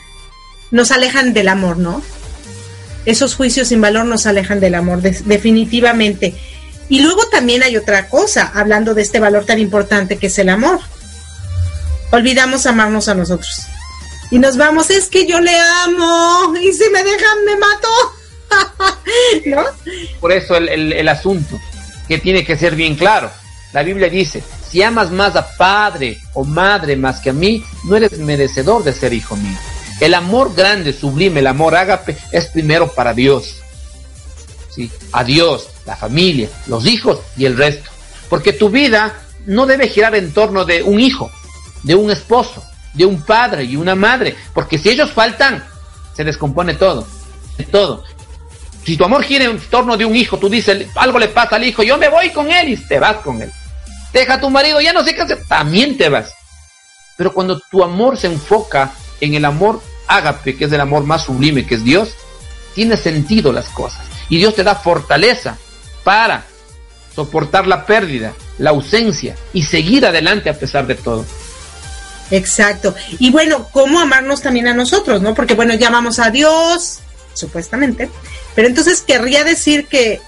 [0.72, 2.02] nos alejan del amor, ¿no?
[3.06, 6.34] Esos juicios sin valor nos alejan del amor, definitivamente.
[6.90, 10.50] Y luego también hay otra cosa, hablando de este valor tan importante que es el
[10.50, 10.80] amor.
[12.12, 13.68] Olvidamos amarnos a nosotros.
[14.32, 15.56] Y nos vamos, es que yo le
[15.86, 17.88] amo, y si me dejan me mato.
[19.46, 19.64] ¿No?
[20.20, 21.60] Por eso el, el asunto,
[22.08, 23.32] que tiene que ser bien claro.
[23.74, 27.96] La Biblia dice, si amas más a padre o madre más que a mí, no
[27.96, 29.56] eres merecedor de ser hijo mío.
[30.00, 33.62] El amor grande, sublime, el amor ágape, es primero para Dios.
[34.72, 34.92] ¿Sí?
[35.12, 37.92] A Dios, la familia, los hijos y el resto.
[38.30, 39.14] Porque tu vida
[39.46, 41.30] no debe girar en torno de un hijo,
[41.84, 42.64] de un esposo,
[42.96, 44.36] de un padre y una madre.
[44.56, 45.64] Porque si ellos faltan,
[46.16, 47.08] se descompone todo.
[47.70, 48.04] Todo.
[48.84, 51.64] Si tu amor gira en torno de un hijo, tú dices, algo le pasa al
[51.64, 53.52] hijo, yo me voy con él y te vas con él.
[54.14, 56.32] Deja a tu marido, ya no sé qué hacer, también te vas.
[57.18, 61.24] Pero cuando tu amor se enfoca en el amor ágape, que es el amor más
[61.24, 62.16] sublime, que es Dios,
[62.76, 64.06] tiene sentido las cosas.
[64.30, 65.58] Y Dios te da fortaleza
[66.04, 66.44] para
[67.16, 71.26] soportar la pérdida, la ausencia y seguir adelante a pesar de todo.
[72.32, 72.96] Exacto.
[73.20, 75.34] Y bueno, ¿cómo amarnos también a nosotros, no?
[75.34, 77.00] Porque bueno, llamamos a Dios,
[77.34, 78.10] supuestamente,
[78.56, 80.22] pero entonces querría decir que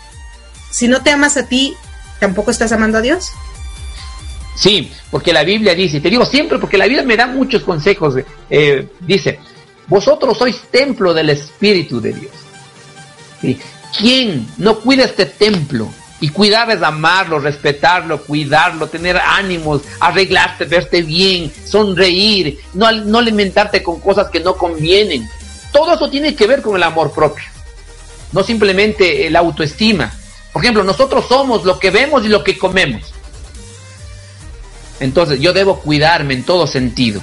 [0.71, 1.75] si no te amas a ti,
[2.19, 3.31] tampoco estás amando a Dios.
[4.55, 8.15] Sí, porque la Biblia dice, te digo siempre porque la Biblia me da muchos consejos,
[8.49, 9.39] eh, dice,
[9.87, 12.31] vosotros sois templo del Espíritu de Dios.
[13.97, 15.89] ¿Quién no cuida este templo?
[16.21, 23.83] Y cuidar es amarlo, respetarlo, cuidarlo, tener ánimos, arreglarte, verte bien, sonreír, no, no alimentarte
[23.83, 25.27] con cosas que no convienen.
[25.73, 27.43] Todo eso tiene que ver con el amor propio,
[28.31, 30.11] no simplemente la autoestima.
[30.53, 33.14] Por ejemplo, nosotros somos lo que vemos y lo que comemos.
[34.99, 37.21] Entonces yo debo cuidarme en todo sentido.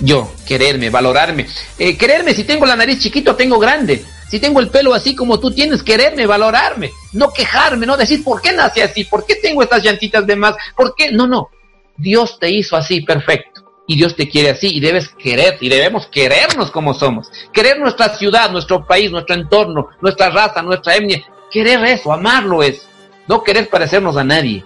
[0.00, 1.46] Yo, quererme, valorarme.
[1.78, 4.04] Eh, quererme, si tengo la nariz chiquito, tengo grande.
[4.28, 6.90] Si tengo el pelo así como tú tienes, quererme, valorarme.
[7.12, 9.04] No quejarme, no decir, ¿por qué nací así?
[9.04, 10.56] ¿Por qué tengo estas llantitas de más?
[10.76, 11.12] ¿Por qué?
[11.12, 11.50] No, no.
[11.96, 13.62] Dios te hizo así, perfecto.
[13.86, 17.30] Y Dios te quiere así y debes querer y debemos querernos como somos.
[17.52, 21.22] Querer nuestra ciudad, nuestro país, nuestro entorno, nuestra raza, nuestra etnia.
[21.50, 22.88] Querer eso, amarlo es.
[23.28, 24.64] No querer parecernos a nadie.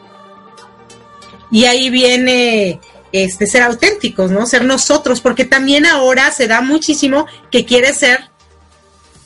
[1.51, 2.81] Y ahí viene
[3.13, 4.47] este ser auténticos, ¿no?
[4.47, 8.21] Ser nosotros, porque también ahora se da muchísimo que quiere ser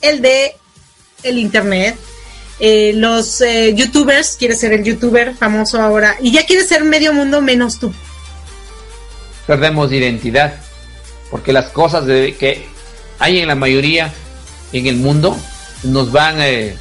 [0.01, 0.55] el de
[1.23, 1.97] el internet.
[2.59, 7.11] Eh, los eh, youtubers, quiere ser el youtuber famoso ahora, y ya quiere ser medio
[7.11, 7.91] mundo menos tú.
[9.47, 10.53] Perdemos identidad,
[11.31, 12.65] porque las cosas de, que
[13.19, 14.13] hay en la mayoría
[14.71, 15.35] en el mundo
[15.83, 16.75] nos van eh,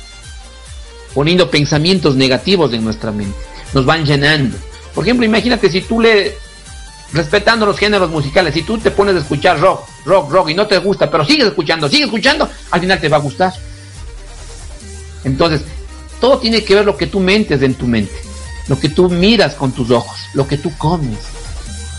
[1.15, 3.37] poniendo pensamientos negativos en nuestra mente,
[3.73, 4.57] nos van llenando
[4.95, 6.37] por ejemplo, imagínate si tú le,
[7.13, 10.67] respetando los géneros musicales, si tú te pones a escuchar rock, rock, rock y no
[10.67, 13.53] te gusta, pero sigues escuchando, sigues escuchando, al final te va a gustar.
[15.25, 15.63] Entonces,
[16.21, 18.15] todo tiene que ver lo que tú mentes en tu mente,
[18.69, 21.19] lo que tú miras con tus ojos, lo que tú comes.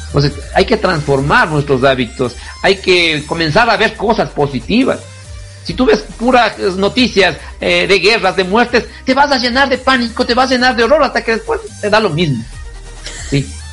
[0.07, 4.99] Entonces, hay que transformar nuestros hábitos, hay que comenzar a ver cosas positivas.
[5.63, 9.77] Si tú ves puras noticias eh, de guerras, de muertes, te vas a llenar de
[9.77, 12.43] pánico, te vas a llenar de horror hasta que después te da lo mismo.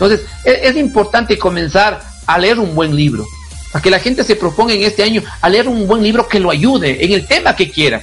[0.00, 3.26] Entonces, e-, es, importante comenzar a leer un buen libro,
[3.70, 6.40] para que la gente se proponga en este año a leer un buen libro que
[6.40, 8.02] lo ayude en el tema que quiera.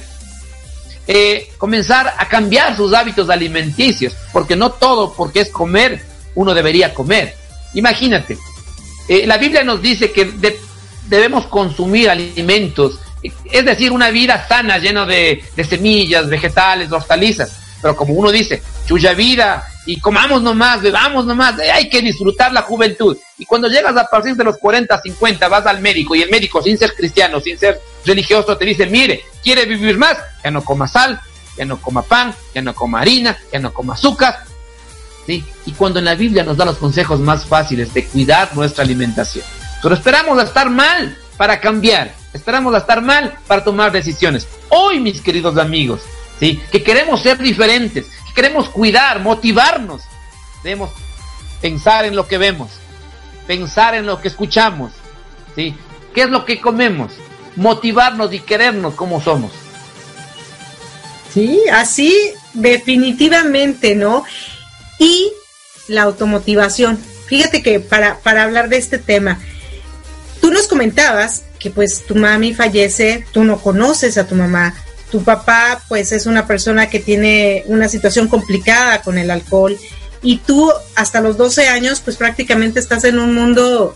[1.06, 6.94] Eh, comenzar a cambiar sus hábitos alimenticios, porque no todo porque es comer, uno debería
[6.94, 7.34] comer.
[7.74, 8.38] Imagínate,
[9.08, 10.30] eh, la Biblia nos dice que
[11.08, 13.00] debemos consumir alimentos,
[13.50, 17.50] es decir, una vida sana, llena de, de semillas, vegetales, hortalizas,
[17.82, 22.52] pero como uno dice, chuya vida, y comamos nomás, bebamos nomás, eh, hay que disfrutar
[22.52, 23.16] la juventud.
[23.38, 26.62] Y cuando llegas a partir de los 40, 50, vas al médico y el médico,
[26.62, 30.18] sin ser cristiano, sin ser religioso, te dice, mire, ¿quiere vivir más?
[30.44, 31.18] Ya no coma sal,
[31.56, 34.40] ya no coma pan, ya no coma harina, ya no coma azúcar.
[35.26, 35.42] ¿Sí?
[35.64, 39.46] Y cuando en la Biblia nos da los consejos más fáciles de cuidar nuestra alimentación.
[39.80, 44.46] Pero esperamos a estar mal para cambiar, esperamos a estar mal para tomar decisiones.
[44.68, 46.02] Hoy, mis queridos amigos,
[46.38, 46.60] ¿sí?
[46.70, 48.04] que queremos ser diferentes,
[48.38, 50.02] queremos cuidar, motivarnos,
[50.62, 50.90] debemos
[51.60, 52.70] pensar en lo que vemos,
[53.48, 54.92] pensar en lo que escuchamos,
[55.56, 55.74] ¿sí?
[56.14, 57.14] ¿Qué es lo que comemos?
[57.56, 59.50] Motivarnos y querernos como somos.
[61.34, 62.14] Sí, así
[62.54, 64.22] definitivamente, ¿no?
[65.00, 65.32] Y
[65.88, 66.96] la automotivación.
[67.26, 69.40] Fíjate que para, para hablar de este tema,
[70.40, 74.76] tú nos comentabas que pues tu mami fallece, tú no conoces a tu mamá,
[75.10, 79.78] tu papá pues es una persona que tiene una situación complicada con el alcohol
[80.22, 83.94] y tú hasta los 12 años pues prácticamente estás en un mundo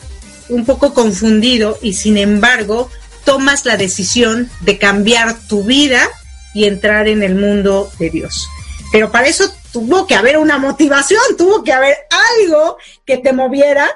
[0.48, 2.90] un poco confundido y sin embargo
[3.24, 6.08] tomas la decisión de cambiar tu vida
[6.54, 8.48] y entrar en el mundo de Dios.
[8.90, 11.96] Pero para eso tuvo que haber una motivación, tuvo que haber
[12.40, 13.88] algo que te moviera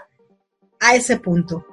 [0.81, 1.67] a ese punto.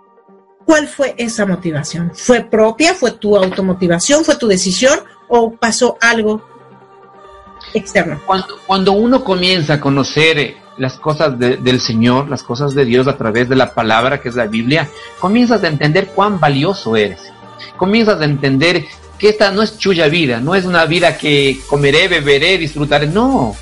[0.66, 2.12] ¿Cuál fue esa motivación?
[2.16, 2.94] ¿Fue propia?
[2.94, 4.26] ¿Fue tu automotivación?
[4.26, 5.00] ¿Fue tu decisión?
[5.36, 6.48] ¿O pasó algo
[7.74, 8.22] externo?
[8.68, 13.18] Cuando, uno comienza a conocer eh, las cosas del Señor, las cosas de Dios a
[13.18, 17.20] través de la palabra que es la Biblia, comienzas a entender cuán valioso eres.
[17.78, 18.86] Comienzas a entender
[19.18, 23.56] que esta no es chulla vida, no es una vida que comeré, beberé, disfrutaré, no.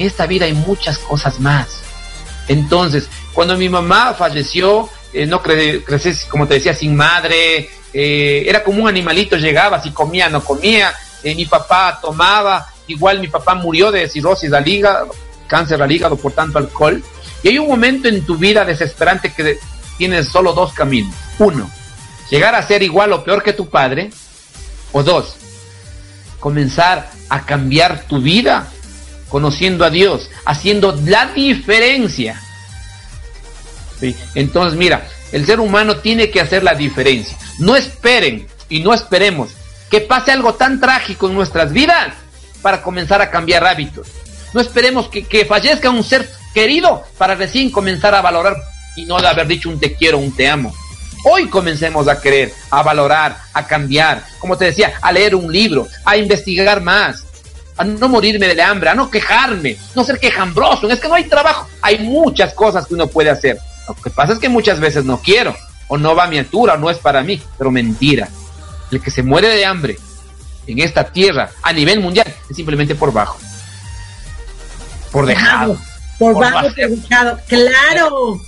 [0.00, 1.82] Esta vida hay muchas cosas más.
[2.48, 8.44] Entonces, cuando mi mamá falleció, eh, no cre crecí, como te decía, sin madre, eh,
[8.46, 10.92] era como un animalito, llegaba, si comía, no comía,
[11.22, 15.14] eh, mi papá tomaba, igual mi papá murió de cirrosis al hígado,
[15.46, 17.02] cáncer al hígado por tanto alcohol,
[17.42, 19.58] y hay un momento en tu vida desesperante que
[19.96, 21.14] tienes solo dos caminos.
[21.38, 21.70] Uno,
[22.30, 24.10] llegar a ser igual o peor que tu padre,
[24.92, 25.36] o dos,
[26.38, 28.68] comenzar a cambiar tu vida
[29.30, 32.38] conociendo a Dios, haciendo la diferencia.
[34.34, 37.36] Entonces, mira, el ser humano tiene que hacer la diferencia.
[37.58, 39.50] No esperen y no esperemos
[39.90, 42.14] que pase algo tan trágico en nuestras vidas
[42.62, 44.08] para comenzar a cambiar hábitos.
[44.54, 48.56] No esperemos que, que fallezca un ser querido para recién comenzar a valorar
[48.96, 50.74] y no de haber dicho un te quiero, un te amo.
[51.26, 55.86] Hoy comencemos a querer, a valorar, a cambiar, como te decía, a leer un libro,
[56.06, 57.26] a investigar más,
[57.76, 60.88] a no morirme de hambre, a no quejarme, no ser quejambroso.
[60.88, 61.68] Es que no hay trabajo.
[61.82, 63.58] Hay muchas cosas que uno puede hacer.
[63.88, 65.56] Lo que pasa es que muchas veces no quiero,
[65.88, 68.28] o no va a mi altura, o no es para mí, pero mentira.
[68.90, 69.96] El que se muere de hambre
[70.66, 73.38] en esta tierra a nivel mundial es simplemente por bajo.
[75.10, 75.78] Por dejado.
[76.18, 77.40] Por, bajo, por dejado.
[77.48, 78.40] Claro.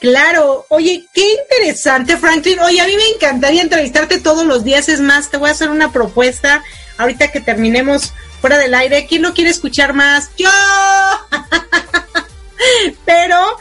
[0.00, 2.58] Claro, oye, qué interesante, Franklin.
[2.60, 4.88] Oye, a mí me encantaría entrevistarte todos los días.
[4.88, 6.64] Es más, te voy a hacer una propuesta
[6.96, 9.06] ahorita que terminemos fuera del aire.
[9.06, 10.30] ¿Quién no quiere escuchar más?
[10.38, 10.48] Yo.
[13.04, 13.58] Pero,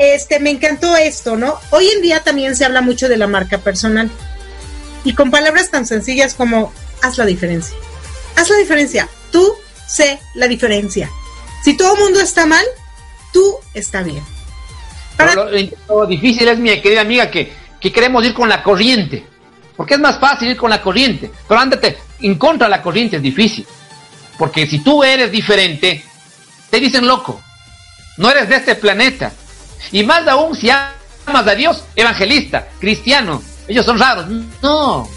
[0.00, 1.60] este, me encantó esto, ¿no?
[1.70, 4.10] Hoy en día también se habla mucho de la marca personal.
[5.04, 6.72] Y con palabras tan sencillas como,
[7.02, 7.76] haz la diferencia.
[8.34, 9.08] Haz la diferencia.
[9.30, 9.54] Tú
[9.86, 11.08] sé la diferencia.
[11.64, 12.64] Si todo el mundo está mal,
[13.32, 14.24] tú está bien
[15.88, 19.24] lo, difícil es, mi querida amiga, que, queremos ir con la corriente.
[19.76, 21.30] Porque es más fácil ir con la corriente.
[21.48, 23.66] Pero ándate, en contra de la corriente es difícil.
[24.38, 26.04] Porque si tú eres diferente,
[26.68, 27.40] te dicen loco.
[28.18, 29.32] No eres de este planeta.
[29.92, 33.42] Y más aún si amas a Dios, evangelista, cristiano.
[33.68, 34.26] Ellos son raros.
[34.62, 35.08] No,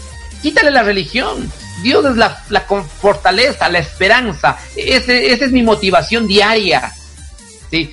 [0.42, 1.50] quítale la religión.
[1.82, 4.56] Dios es la, la fortaleza, la esperanza.
[4.76, 6.92] Ese, esa es mi motivación diaria.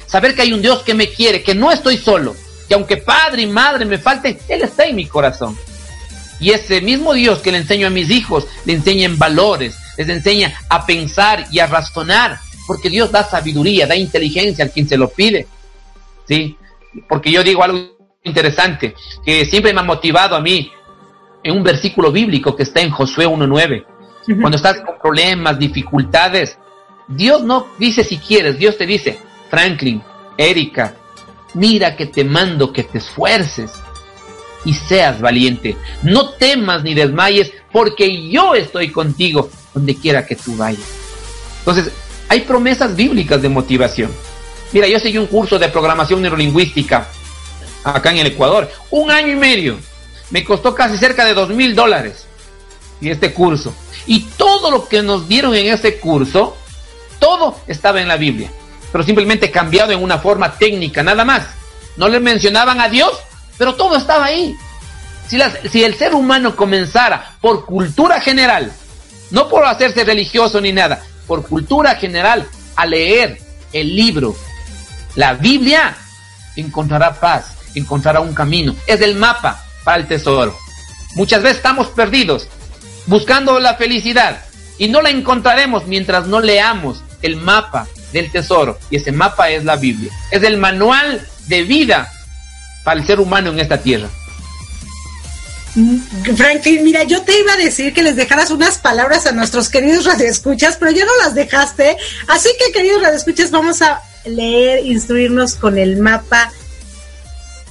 [0.06, 2.36] Saber que hay un Dios que me quiere, que no estoy solo,
[2.68, 5.58] que aunque padre y madre me falten, Él está en mi corazón.
[6.40, 10.10] Y ese mismo Dios que le enseño a mis hijos, le enseña en valores, les
[10.10, 14.98] enseña a pensar y a razonar, porque Dios da sabiduría, da inteligencia al quien se
[14.98, 15.48] lo pide.
[16.28, 16.58] ¿Sí?
[17.08, 20.72] Porque yo digo algo interesante, que siempre me ha motivado a mí
[21.44, 23.86] en un versículo bíblico que está en Josué 1.9.
[24.40, 26.58] Cuando estás con problemas, dificultades,
[27.08, 29.20] Dios no dice si quieres, Dios te dice,
[29.50, 30.02] Franklin,
[30.38, 30.96] Erika,
[31.56, 33.72] mira que te mando que te esfuerces
[34.64, 35.76] y seas valiente.
[36.04, 40.88] No temas ni desmayes, porque yo estoy contigo donde quiera que tú vayas.
[41.60, 41.92] Entonces,
[42.30, 44.12] hay promesas bíblicas de motivación.
[44.72, 47.08] Mira, yo seguí un curso de programación neurolingüística
[47.84, 49.78] acá en el Ecuador, un año y medio.
[50.30, 52.26] Me costó casi cerca de dos mil dólares.
[53.02, 53.74] Y este curso.
[54.06, 56.56] Y todo lo que nos dieron en ese curso,
[57.20, 58.52] todo estaba en la Biblia
[58.92, 61.48] pero simplemente cambiado en una forma técnica, nada más.
[61.98, 63.12] No le mencionaban a Dios,
[63.58, 64.56] pero todo estaba ahí.
[65.28, 68.72] Si, si el ser humano comenzara por cultura general,
[69.30, 73.40] no por hacerse religioso ni nada, por cultura general, a leer
[73.72, 74.36] el libro,
[75.16, 75.96] la Biblia,
[76.56, 78.76] encontrará paz, encontrará un camino.
[78.88, 80.58] Es el mapa para el tesoro.
[81.16, 82.48] Muchas veces estamos perdidos,
[83.08, 84.46] buscando la felicidad,
[84.78, 88.80] y no la encontraremos mientras no leamos el mapa del tesoro.
[88.90, 90.12] Y ese mapa es la Biblia.
[90.32, 92.12] Es el manual de vida
[92.84, 94.10] para el ser humano en esta tierra.
[96.36, 100.06] Franklin, mira, yo te iba a decir que les dejaras unas palabras a nuestros queridos
[100.06, 101.96] radioescuchas, pero ya no las dejaste.
[102.28, 106.52] Así que, queridos radioescuchas, vamos a leer, instruirnos con el mapa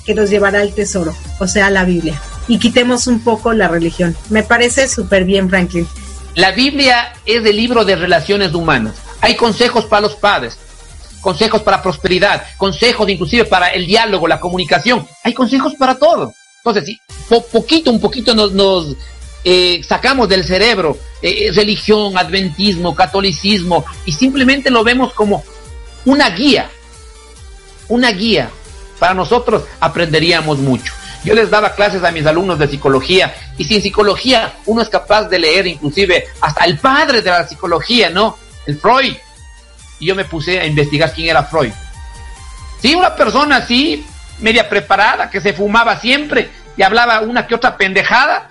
[0.06, 2.20] que nos llevará al tesoro, o sea, la Biblia.
[2.48, 4.16] Y quitemos un poco la religión.
[4.30, 5.86] Me parece súper bien, Franklin.
[6.34, 8.94] La Biblia es el libro de relaciones humanas.
[9.20, 10.56] Hay consejos para los padres,
[11.20, 15.06] consejos para prosperidad, consejos inclusive para el diálogo, la comunicación.
[15.22, 16.32] Hay consejos para todo.
[16.64, 17.00] Entonces, si
[17.52, 18.96] poquito, un poquito nos,
[19.44, 25.42] eh, sacamos del cerebro eh, eh, religión, adventismo, catolicismo y simplemente lo vemos como
[26.04, 26.70] una guía,
[27.88, 28.50] una guía.
[28.98, 30.92] Para nosotros aprenderíamos mucho.
[31.24, 35.24] Yo les daba clases a mis alumnos de psicología y sin psicología uno es capaz
[35.28, 38.36] de leer inclusive hasta el padre de la psicología, ¿no?
[38.66, 39.14] El Freud.
[39.98, 41.72] Y yo me puse a investigar quién era Freud.
[42.80, 44.04] Sí, una persona así,
[44.40, 48.50] media preparada, que se fumaba siempre y hablaba una que otra pendejada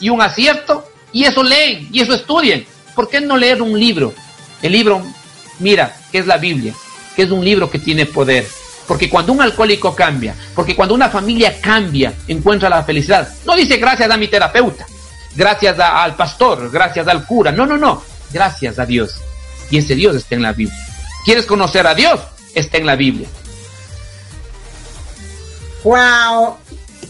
[0.00, 2.66] y un acierto, y eso leen y eso estudien.
[2.94, 4.12] ¿Por qué no leer un libro?
[4.62, 5.02] El libro,
[5.58, 6.74] mira, que es la Biblia,
[7.14, 8.46] que es un libro que tiene poder.
[8.86, 13.28] Porque cuando un alcohólico cambia, porque cuando una familia cambia, encuentra la felicidad.
[13.44, 14.86] No dice gracias a mi terapeuta,
[15.34, 17.50] gracias al pastor, gracias al cura.
[17.50, 18.02] No, no, no.
[18.32, 19.20] Gracias a Dios.
[19.70, 20.76] Y ese Dios está en la Biblia.
[21.24, 22.20] ¿Quieres conocer a Dios?
[22.54, 23.28] Está en la Biblia.
[25.86, 26.56] Wow.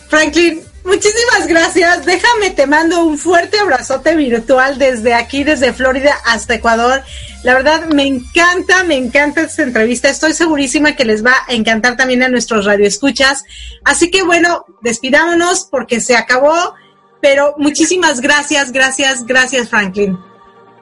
[0.09, 2.05] Franklin, muchísimas gracias.
[2.05, 7.03] Déjame, te mando un fuerte abrazote virtual desde aquí, desde Florida hasta Ecuador.
[7.43, 10.11] La verdad, me encanta, me encanta esta entrevista.
[10.11, 13.45] Estoy segurísima que les va a encantar también a nuestros radioescuchas.
[13.83, 16.75] Así que bueno, despidámonos porque se acabó.
[17.23, 20.19] Pero muchísimas gracias, gracias, gracias, Franklin.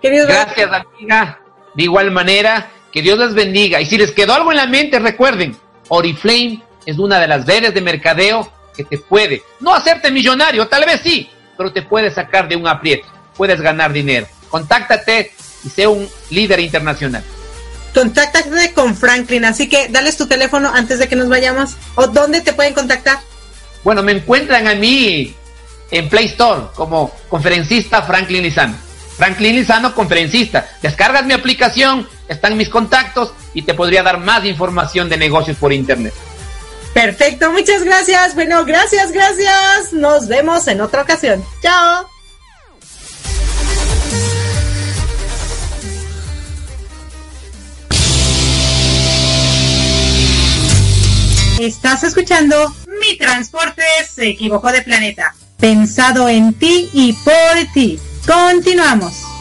[0.02, 1.40] Gracias, amiga.
[1.76, 3.80] De igual manera, que Dios les bendiga.
[3.80, 5.56] Y si les quedó algo en la mente, recuerden,
[5.88, 10.84] Oriflame es una de las redes de mercadeo que te puede, no hacerte millonario, tal
[10.84, 13.06] vez sí, pero te puede sacar de un aprieto,
[13.36, 14.26] puedes ganar dinero.
[14.50, 15.32] Contáctate
[15.64, 17.22] y sé un líder internacional.
[17.94, 21.76] Contáctate con Franklin, así que dales tu teléfono antes de que nos vayamos.
[21.94, 23.20] ¿O dónde te pueden contactar?
[23.84, 25.34] Bueno, me encuentran a mí
[25.90, 28.74] en Play Store como conferencista Franklin Lizano.
[29.16, 30.68] Franklin Lizano, conferencista.
[30.82, 35.72] Descargas mi aplicación, están mis contactos y te podría dar más información de negocios por
[35.72, 36.12] internet.
[36.94, 38.36] Perfecto, muchas gracias.
[38.36, 39.92] Bueno, gracias, gracias.
[39.92, 41.44] Nos vemos en otra ocasión.
[41.60, 42.08] Chao.
[51.58, 55.34] Estás escuchando Mi Transporte se equivocó de planeta.
[55.58, 57.98] Pensado en ti y por ti.
[58.26, 59.33] Continuamos.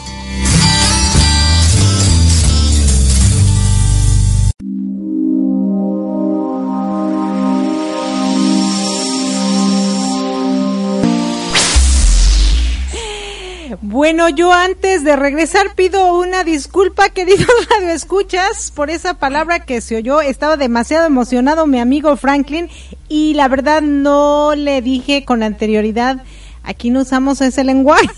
[13.94, 17.46] Bueno, yo antes de regresar pido una disculpa, queridos
[17.92, 20.20] escuchas por esa palabra que se oyó.
[20.20, 22.68] Estaba demasiado emocionado mi amigo Franklin
[23.08, 26.24] y la verdad no le dije con anterioridad,
[26.64, 28.08] aquí no usamos ese lenguaje.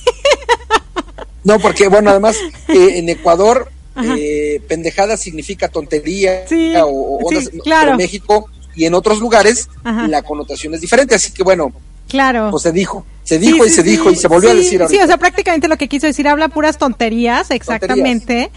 [1.44, 3.70] No, porque bueno, además eh, en Ecuador
[4.02, 6.46] eh, pendejada significa tontería
[6.86, 7.30] o, o
[7.62, 7.90] claro.
[7.90, 11.70] en México y en otros lugares la connotación es diferente, así que bueno,
[12.08, 12.50] Claro.
[12.50, 15.06] Pues se dijo, se dijo y se dijo y se volvió a decir Sí, o
[15.06, 18.52] sea, prácticamente lo que quiso decir, habla puras tonterías, exactamente.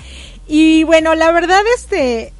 [0.48, 2.32] Y bueno, la verdad, este,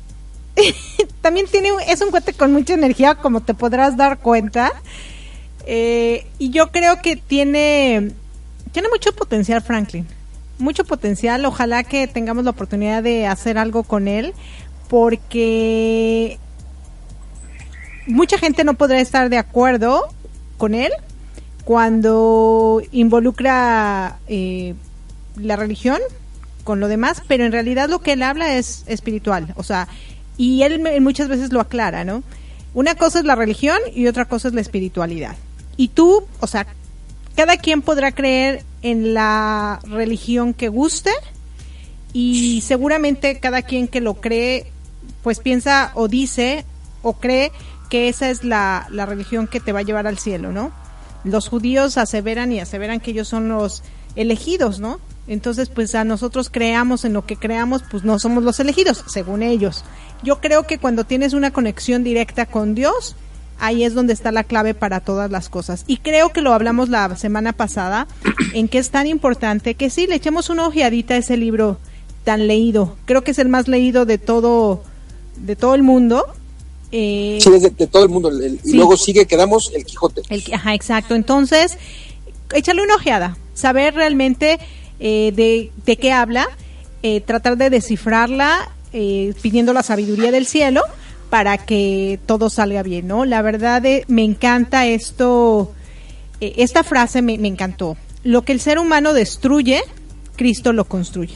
[1.22, 4.72] también tiene, es un cuate con mucha energía, como te podrás dar cuenta.
[5.66, 8.12] Eh, y yo creo que tiene,
[8.74, 10.06] tiene mucho potencial, Franklin.
[10.60, 11.44] Mucho potencial.
[11.46, 14.36] Ojalá que tengamos la oportunidad de hacer algo con él,
[14.88, 16.38] porque
[18.06, 20.14] mucha gente no podrá estar de acuerdo
[20.60, 20.92] con él
[21.70, 24.74] cuando involucra eh,
[25.36, 26.00] la religión
[26.64, 29.88] con lo demás, pero en realidad lo que él habla es espiritual, o sea,
[30.36, 32.24] y él muchas veces lo aclara, ¿no?
[32.74, 35.36] Una cosa es la religión y otra cosa es la espiritualidad.
[35.78, 36.66] Y tú, o sea,
[37.36, 41.12] cada quien podrá creer en la religión que guste
[42.14, 44.72] y seguramente cada quien que lo cree,
[45.22, 46.66] pues piensa o dice
[47.04, 47.52] o cree
[47.92, 50.89] que esa es la, la religión que te va a llevar al cielo, ¿no?
[51.24, 53.84] Los judíos aseveran y aseveran que ellos son los
[54.16, 55.00] elegidos, ¿no?
[55.28, 59.44] Entonces, pues a nosotros creamos en lo que creamos, pues no somos los elegidos, según
[59.44, 59.84] ellos.
[60.24, 63.16] Yo creo que cuando tienes una conexión directa con Dios,
[63.60, 65.84] ahí es donde está la clave para todas las cosas.
[65.86, 68.08] Y creo que lo hablamos la semana pasada,
[68.54, 71.78] en que es tan importante que sí, le echemos una ojeadita a ese libro
[72.24, 72.98] tan leído.
[73.06, 74.84] Creo que es el más leído de todo,
[75.38, 76.26] de todo el mundo
[76.92, 78.30] Eh, sí, es de, de todo el mundo.
[78.30, 78.72] el- el- Sí.
[78.72, 80.22] Y luego sigue, quedamos el Quijote.
[80.30, 81.16] El, ajá, exacto.
[81.16, 81.78] Entonces,
[82.54, 84.60] échale una ojeada, saber realmente
[85.00, 86.48] eh, de, de qué habla,
[87.04, 90.82] eh, tratar de descifrarla, eh, pidiendo la sabiduría del cielo
[91.30, 93.24] para que todo salga bien, ¿no?
[93.24, 95.72] La verdad, me encanta esto,
[96.42, 97.96] esta frase me, me encantó.
[98.24, 99.82] Lo que el ser humano destruye,
[100.36, 101.36] Cristo lo construye.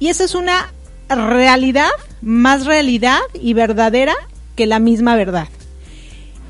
[0.00, 0.72] Y esa es una
[1.08, 1.88] realidad,
[2.22, 4.14] más realidad y verdadera
[4.56, 5.48] que la misma verdad.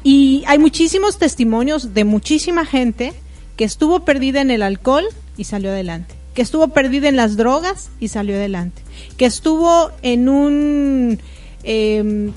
[0.02, 3.12] Y hay muchísimos testimonios de muchísima gente
[3.56, 5.04] que estuvo perdida en el alcohol
[5.36, 8.82] y salió adelante, que estuvo perdida en las drogas y salió adelante,
[9.16, 11.20] que estuvo en un,
[11.62, 12.30] eh,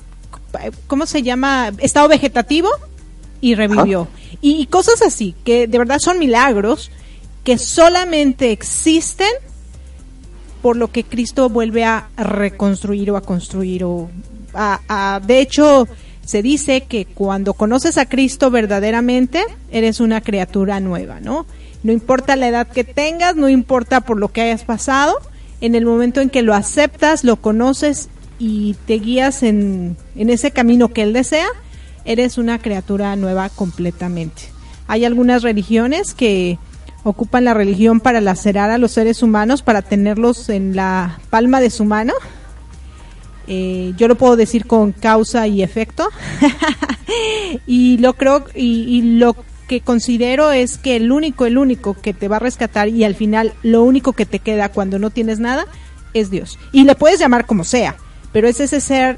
[0.88, 1.72] ¿cómo se llama?
[1.78, 2.70] Estado vegetativo
[3.40, 4.08] y revivió.
[4.42, 6.92] Y, y cosas así, que de verdad son milagros
[7.44, 9.32] que solamente existen
[10.62, 14.10] por lo que Cristo vuelve a reconstruir o a construir o
[14.54, 15.88] a, de hecho
[16.26, 21.46] se dice que cuando conoces a Cristo verdaderamente eres una criatura nueva, ¿no?
[21.84, 25.20] No importa la edad que tengas, no importa por lo que hayas pasado,
[25.60, 30.52] en el momento en que lo aceptas, lo conoces y te guías en, en ese
[30.52, 31.48] camino que Él desea,
[32.06, 34.44] eres una criatura nueva completamente.
[34.88, 36.58] Hay algunas religiones que
[37.04, 41.70] ocupan la religión para lacerar a los seres humanos, para tenerlos en la palma de
[41.70, 42.14] su mano.
[43.48, 46.10] Eh, yo lo puedo decir con causa y efecto.
[47.68, 49.36] y lo creo y, y lo
[49.68, 53.16] que considero es que el único, el único que te va a rescatar y al
[53.16, 55.66] final lo único que te queda cuando no tienes nada
[56.14, 56.60] es Dios.
[56.72, 57.96] Y le puedes llamar como sea,
[58.32, 59.18] pero es ese ser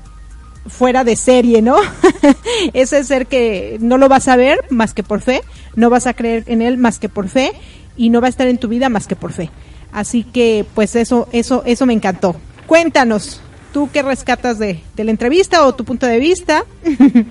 [0.68, 1.78] fuera de serie, ¿no?
[2.74, 5.44] ese ser que no lo vas a ver más que por fe,
[5.76, 7.54] no vas a creer en él más que por fe
[7.96, 9.50] y no va a estar en tu vida más que por fe.
[9.92, 12.36] Así que pues eso eso eso me encantó.
[12.66, 13.42] Cuéntanos,
[13.76, 16.66] ¿tú qué rescatas de, de la entrevista o tu punto de vista?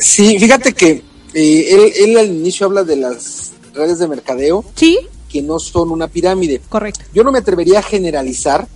[0.00, 1.02] Sí, fíjate que
[1.34, 4.96] eh, él, él al inicio habla de las redes de mercadeo sí,
[5.28, 6.60] que no son una pirámide.
[6.68, 7.00] correcto.
[7.12, 8.68] Yo no me atrevería a generalizar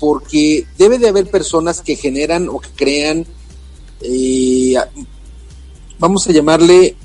[0.00, 3.24] porque debe de haber personas que generan o que crean,
[4.00, 4.74] eh,
[6.00, 6.96] vamos a llamarle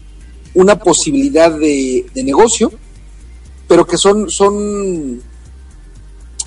[0.56, 2.72] una posibilidad de, de negocio,
[3.68, 5.22] pero que son, son,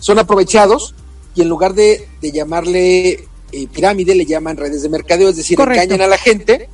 [0.00, 0.96] son aprovechados
[1.38, 3.10] y en lugar de, de llamarle
[3.52, 5.82] eh, pirámide le llaman redes de mercadeo, es decir, Correcto.
[5.84, 6.68] engañan a la gente,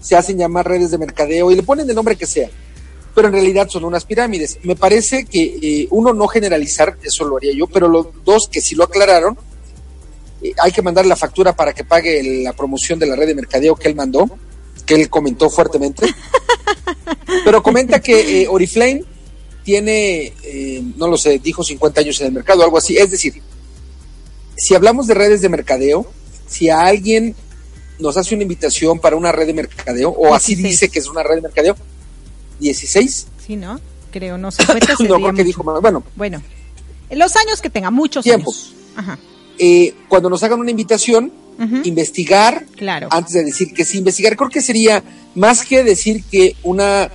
[0.00, 2.48] se hacen llamar redes de mercadeo y le ponen el nombre que sea,
[3.14, 4.58] pero en realidad son unas pirámides.
[4.62, 8.62] Me parece que eh, uno no generalizar, eso lo haría yo, pero los dos que
[8.62, 9.36] sí lo aclararon,
[10.42, 13.34] eh, hay que mandar la factura para que pague la promoción de la red de
[13.34, 14.26] mercadeo que él mandó,
[14.86, 16.06] que él comentó fuertemente.
[17.44, 19.04] Pero comenta que eh, Oriflame
[19.66, 22.96] tiene, eh, no lo sé, dijo 50 años en el mercado, algo así.
[22.96, 23.42] Es decir,
[24.56, 26.10] si hablamos de redes de mercadeo,
[26.46, 27.34] si a alguien
[27.98, 30.70] nos hace una invitación para una red de mercadeo, o así 16.
[30.72, 31.76] dice que es una red de mercadeo,
[32.60, 33.80] 16, Sí, ¿no?
[34.10, 34.62] Creo, no sé.
[34.68, 35.44] no, sería creo que mucho.
[35.44, 35.80] dijo más.
[35.80, 36.42] Bueno, Bueno,
[37.10, 38.50] en los años que tenga, muchos Tiempo.
[38.50, 38.74] años.
[38.96, 39.18] Ajá,
[39.58, 41.32] eh, cuando nos hagan una invitación,
[41.84, 43.08] investigar claro.
[43.10, 44.36] antes de decir que sí, investigar.
[44.36, 45.02] Creo que sería
[45.34, 47.10] más que decir que una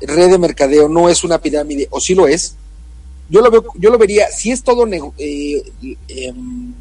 [0.00, 2.56] red de mercadeo no es una pirámide, o sí lo es.
[3.28, 4.86] Yo lo veo, yo lo vería, si es todo
[5.18, 5.62] eh,
[6.08, 6.74] em,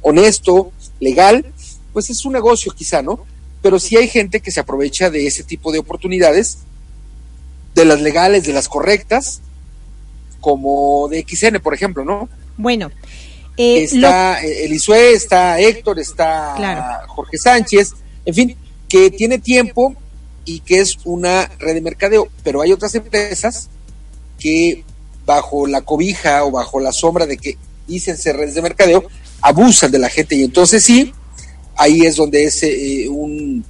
[0.00, 1.46] honesto, legal,
[1.92, 3.20] pues es un negocio quizá, ¿no?
[3.62, 6.58] Pero sí hay gente que se aprovecha de ese tipo de oportunidades,
[7.74, 9.40] de las legales, de las correctas,
[10.40, 12.28] como de XN, por ejemplo, ¿no?
[12.56, 12.90] Bueno,
[13.56, 17.08] eh, lo- está eh, Elisue, está Héctor, está Claro.
[17.08, 17.92] Jorge Sánchez,
[18.24, 18.56] en fin,
[18.88, 19.94] que tiene tiempo
[20.44, 23.68] y que es una red de mercadeo, pero hay otras empresas
[24.40, 24.84] que
[25.26, 27.56] bajo la cobija o bajo la sombra de que
[27.86, 29.04] dicen ser redes de mercadeo,
[29.40, 31.12] abusan de la gente y entonces sí,
[31.76, 33.64] ahí es donde es eh, un,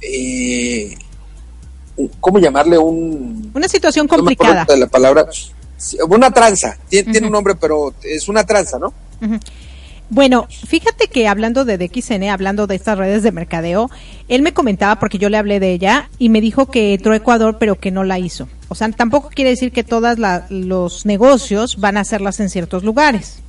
[0.00, 0.96] eh,
[1.96, 2.78] un- ¿cómo llamarle?
[2.78, 4.74] Un, una situación no me acuerdo complicada.
[4.74, 5.26] de la palabra,
[6.08, 8.92] una tranza, tiene, tiene un nombre, pero es una tranza, ¿no?
[9.22, 9.38] Ujú.
[10.08, 13.90] Bueno, fíjate que hablando de DXN, hablando de estas redes de mercadeo,
[14.28, 17.16] él me comentaba, porque yo le hablé de ella, y me dijo que entró a
[17.16, 18.48] Ecuador, pero que no la hizo.
[18.68, 20.16] O sea, tampoco quiere decir que todos
[20.48, 23.40] los negocios van a hacerlas en ciertos lugares.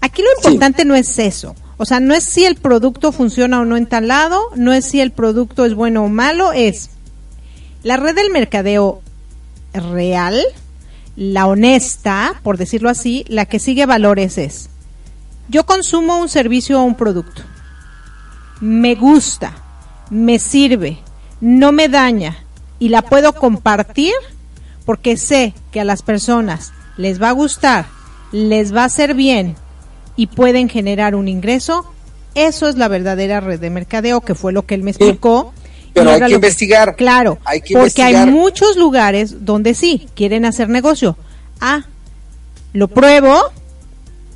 [0.00, 1.54] Aquí lo importante no es eso.
[1.76, 4.84] O sea, no es si el producto funciona o no en tal lado, no es
[4.84, 6.90] si el producto es bueno o malo, es
[7.82, 9.00] la red del mercadeo
[9.72, 10.42] real,
[11.16, 14.68] la honesta, por decirlo así, la que sigue valores es,
[15.50, 17.42] yo consumo un servicio o un producto,
[18.60, 19.52] me gusta,
[20.08, 20.98] me sirve,
[21.40, 22.44] no me daña
[22.78, 24.14] y la puedo compartir
[24.84, 27.86] porque sé que a las personas les va a gustar,
[28.32, 29.56] les va a hacer bien
[30.16, 31.84] y pueden generar un ingreso,
[32.36, 35.52] Eso es la verdadera red de mercadeo, que fue lo que él me explicó.
[35.92, 36.94] Pero hay que investigar.
[36.94, 41.16] Claro, Hay que porque hay muchos lugares donde sí quieren hacer negocio.
[41.60, 41.86] Ah,
[42.72, 43.50] lo pruebo,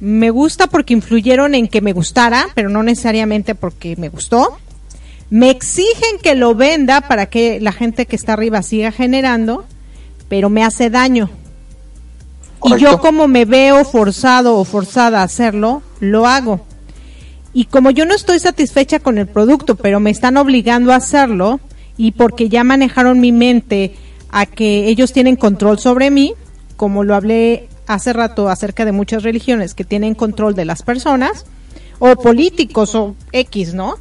[0.01, 4.59] me gusta porque influyeron en que me gustara, pero no necesariamente porque me gustó.
[5.30, 9.64] Me exigen que lo venda para que la gente que está arriba siga generando,
[10.28, 11.30] pero me hace daño.
[12.64, 16.64] Y yo como me veo forzado o forzada a hacerlo, lo hago.
[17.53, 21.61] Y como yo no estoy satisfecha con el producto, pero me están obligando a hacerlo,
[21.97, 23.95] y porque ya manejaron mi mente
[24.30, 26.34] a que ellos tienen control sobre mí,
[26.76, 31.45] como lo hablé hace rato acerca de muchas religiones que tienen control de las personas,
[31.99, 33.97] o políticos o X, ¿no?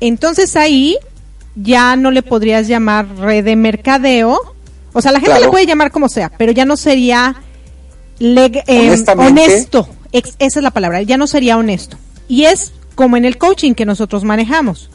[0.00, 0.96] Entonces ahí
[1.54, 4.38] ya no le podrías llamar red de mercadeo.
[4.92, 5.46] O sea, la gente Claro.
[5.46, 7.36] le puede llamar como sea, pero ya no sería
[8.18, 9.42] eh, Honestamente.
[9.44, 9.88] honesto.
[10.12, 11.96] Ex- esa es la palabra, ya no sería honesto.
[12.28, 14.90] Y es como en el coaching que nosotros manejamos.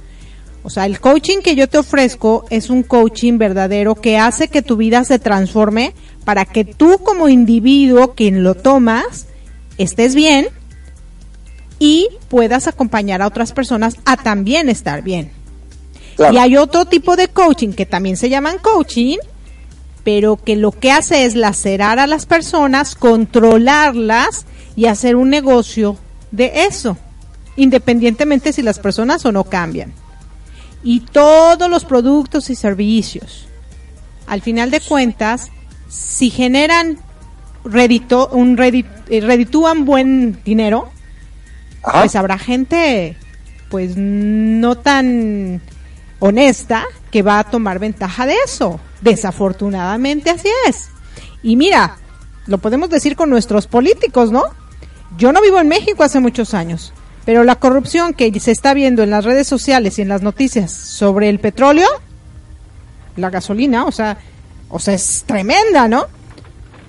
[0.65, 4.63] O sea, el coaching que yo te ofrezco es un coaching verdadero que hace que
[4.63, 5.93] tu vida se transforme
[6.23, 9.27] para que tú como individuo, quien lo tomas,
[9.77, 10.47] estés bien
[11.77, 15.29] y puedas acompañar a otras personas a también estar bien.
[16.15, 16.33] Claro.
[16.33, 19.17] Y hay otro tipo de coaching que también se llaman coaching,
[20.03, 25.95] pero que lo que hace es lacerar a las personas, controlarlas y hacer un negocio
[26.31, 26.97] de eso,
[27.55, 29.93] independientemente si las personas o no cambian.
[30.85, 33.47] Y todos los productos y servicios,
[34.27, 35.49] al final de cuentas,
[35.89, 36.99] si generan
[37.63, 40.89] redito, un redit- eh, reditúan buen dinero,
[41.83, 42.01] Ajá.
[42.01, 43.17] pues habrá gente
[43.69, 45.59] pues no tan
[46.19, 48.79] honesta que va a tomar ventaja de eso.
[49.01, 50.89] Desafortunadamente así es.
[51.41, 51.97] Y mira,
[52.45, 54.43] lo podemos decir con nuestros políticos, ¿no?
[55.17, 56.93] Yo no vivo en México hace muchos años,
[57.25, 60.71] pero la corrupción que se está viendo en las redes sociales y en las noticias
[60.71, 61.87] sobre el petróleo,
[63.15, 64.19] la gasolina, o sea,
[64.69, 66.05] o sea, es tremenda, ¿no?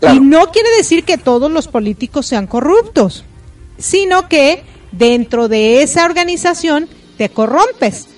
[0.00, 0.16] Claro.
[0.16, 3.24] Y no quiere decir que todos los políticos sean corruptos,
[3.78, 4.62] sino que
[4.92, 8.08] dentro de esa organización te corrompes.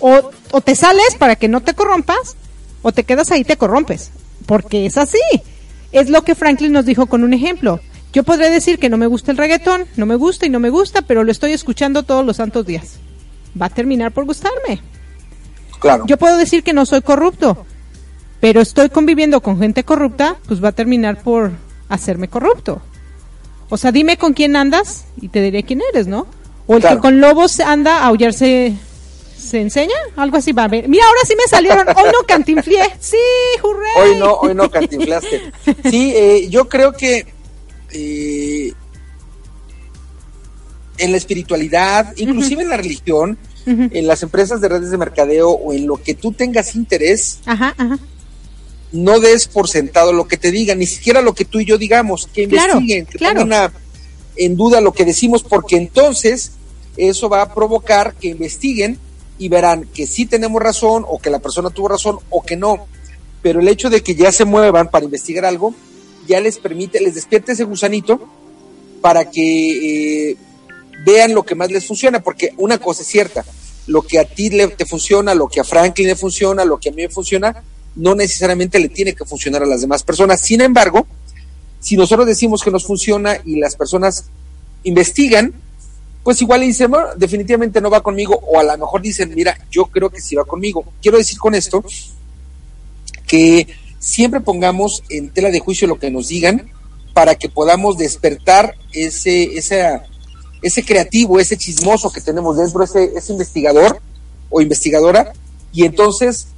[0.00, 2.36] O, o te sales para que no te corrompas,
[2.82, 4.10] o te quedas ahí y te corrompes.
[4.46, 5.18] Porque es así.
[5.92, 7.80] Es lo que Franklin nos dijo con un ejemplo.
[8.12, 10.70] Yo podré decir que no me gusta el reggaetón, no me gusta y no me
[10.70, 12.98] gusta, pero lo estoy escuchando todos los santos días.
[13.60, 14.80] Va a terminar por gustarme.
[15.78, 16.04] Claro.
[16.06, 17.66] Yo puedo decir que no soy corrupto,
[18.40, 21.52] pero estoy conviviendo con gente corrupta, pues va a terminar por
[21.88, 22.80] hacerme corrupto.
[23.68, 26.26] O sea, dime con quién andas y te diré quién eres, ¿no?
[26.66, 26.96] O el Claro.
[26.96, 28.74] que con lobos anda a aullarse
[29.36, 30.88] se enseña, algo así va a ver.
[30.88, 32.82] Mira, ahora sí me salieron, hoy no cantinflié.
[32.98, 33.16] Sí,
[33.62, 34.12] hurray.
[34.12, 35.52] Hoy no, hoy no cantinflaste.
[35.90, 37.26] Sí, eh, yo creo que
[37.92, 38.72] eh,
[40.98, 45.72] en la espiritualidad, inclusive en la religión, en las empresas de redes de mercadeo o
[45.74, 47.98] en lo que tú tengas interés, Ajá, ajá.
[48.92, 51.76] no des por sentado lo que te digan, ni siquiera lo que tú y yo
[51.76, 53.40] digamos, que Claro, investiguen, que claro.
[53.42, 53.70] pongan
[54.36, 56.52] en duda lo que decimos, porque entonces
[56.96, 58.98] eso va a provocar que investiguen
[59.38, 62.86] y verán que sí tenemos razón o que la persona tuvo razón o que no.
[63.42, 65.74] Pero el hecho de que ya se muevan para investigar algo,
[66.28, 68.20] ya les permite, les despierta ese gusanito
[69.00, 70.36] para que eh,
[71.04, 73.44] vean lo que más les funciona, porque una cosa es cierta,
[73.86, 76.90] lo que a ti le, te funciona, lo que a Franklin le funciona, lo que
[76.90, 77.62] a mí me funciona,
[77.96, 80.40] no necesariamente le tiene que funcionar a las demás personas.
[80.40, 81.06] Sin embargo,
[81.80, 84.26] si nosotros decimos que nos funciona y las personas
[84.84, 85.52] investigan,
[86.22, 89.86] pues igual dicen, "Bueno, definitivamente no va conmigo, o a lo mejor dicen, mira, yo
[89.86, 90.84] creo que sí va conmigo.
[91.00, 91.82] Quiero decir con esto
[93.26, 93.66] que
[93.98, 96.70] siempre pongamos en tela de juicio lo que nos digan
[97.14, 100.04] para que podamos despertar ese, esa,
[100.62, 104.00] ese creativo, ese chismoso que tenemos dentro, ese, ese investigador
[104.50, 105.32] o investigadora,
[105.72, 106.48] y entonces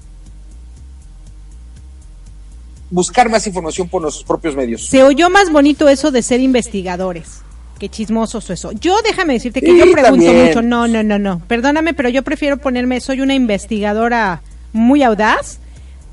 [2.91, 4.87] buscar más información por nuestros propios medios.
[4.87, 7.41] Se oyó más bonito eso de ser investigadores.
[7.79, 8.73] Qué chismosos eso.
[8.73, 10.47] Yo déjame decirte que Sí, yo pregunto también.
[10.49, 10.61] mucho.
[10.61, 11.41] No, no, no, no.
[11.49, 15.59] Perdóname, pero yo prefiero ponerme, soy una investigadora muy audaz,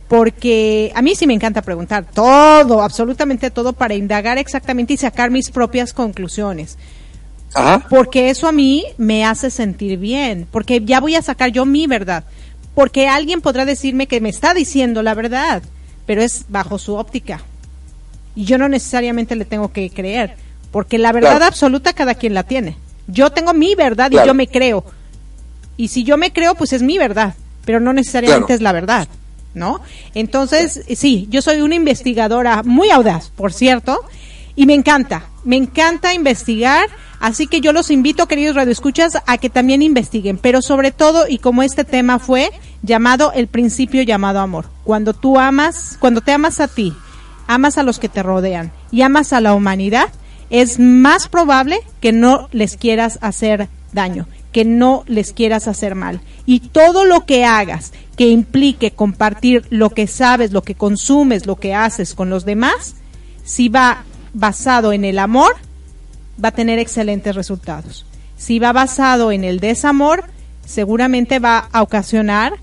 [0.08, 5.32] porque a mí sí me encanta preguntar todo, absolutamente todo, para indagar exactamente y sacar
[5.32, 6.78] mis propias conclusiones.
[7.54, 7.86] Ajá.
[7.90, 11.88] Porque eso a mí me hace sentir bien, porque ya voy a sacar yo mi
[11.88, 12.24] verdad.
[12.76, 15.64] Porque alguien podrá decirme que me está diciendo la verdad,
[16.06, 17.42] pero es bajo su óptica.
[18.36, 20.36] Y yo no necesariamente le tengo que creer,
[20.72, 21.46] porque la verdad Claro.
[21.46, 22.78] absoluta cada quien la tiene.
[23.08, 24.86] Yo tengo mi verdad y yo me creo.
[25.76, 27.34] Y si yo me creo, pues es mi verdad,
[27.66, 28.56] pero no necesariamente Claro.
[28.56, 29.08] es la verdad,
[29.58, 29.82] ¿no?
[30.14, 34.00] Entonces, sí, yo soy una investigadora muy audaz, por cierto,
[34.56, 36.90] y me encanta, me encanta investigar.
[37.20, 41.40] Así que yo los invito, queridos radioescuchas, a que también investiguen, pero sobre todo, y
[41.40, 42.52] como este tema fue
[42.84, 46.94] llamado el principio llamado amor, cuando tú amas, cuando te amas a ti,
[47.48, 50.10] amas a los que te rodean y amas a la humanidad,
[50.50, 54.28] es más probable que no les quieras hacer daño,
[54.58, 56.20] que no les quieras hacer mal.
[56.48, 61.58] Y todo lo que hagas que implique compartir lo que sabes, lo que consumes, lo
[61.58, 62.96] que haces con los demás,
[63.46, 64.04] si va
[64.34, 65.54] basado en el amor,
[66.44, 68.08] va a tener excelentes resultados.
[68.36, 70.24] Si va basado en el desamor,
[70.66, 72.54] seguramente va a ocasionar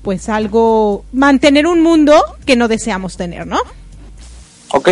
[0.00, 2.14] pues algo, mantener un mundo
[2.46, 3.58] que no deseamos tener, ¿no?
[4.70, 4.88] Ok.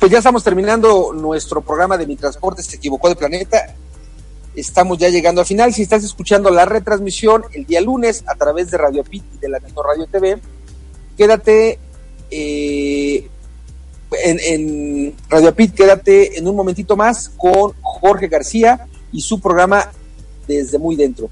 [0.00, 3.76] Pues ya estamos terminando nuestro programa de Mi Transporte se equivocó de planeta.
[4.54, 5.72] Estamos ya llegando al final.
[5.72, 9.48] Si estás escuchando la retransmisión el día lunes a través de Radio Pit y de
[9.48, 10.38] Latino Radio TV,
[11.16, 11.78] quédate
[12.30, 13.28] eh,
[14.24, 19.90] en, en Radio Pit, quédate en un momentito más con Jorge García y su programa
[20.46, 21.30] Desde Muy Dentro.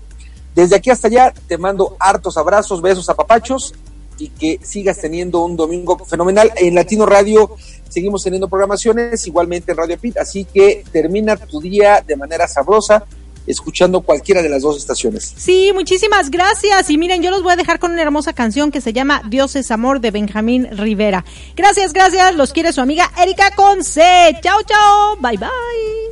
[0.54, 3.74] Desde aquí hasta allá te mando hartos abrazos, besos a papachos
[4.20, 6.52] y que sigas teniendo un domingo fenomenal.
[6.56, 7.56] En Latino Radio
[7.88, 13.04] seguimos teniendo programaciones, igualmente en Radio Pit, así que termina tu día de manera sabrosa
[13.46, 15.34] escuchando cualquiera de las dos estaciones.
[15.36, 16.90] Sí, muchísimas gracias.
[16.90, 19.56] Y miren, yo los voy a dejar con una hermosa canción que se llama Dios
[19.56, 21.24] es amor de Benjamín Rivera.
[21.56, 22.34] Gracias, gracias.
[22.34, 24.38] Los quiere su amiga Erika Conce.
[24.42, 25.16] Chao, chao.
[25.20, 26.09] Bye, bye.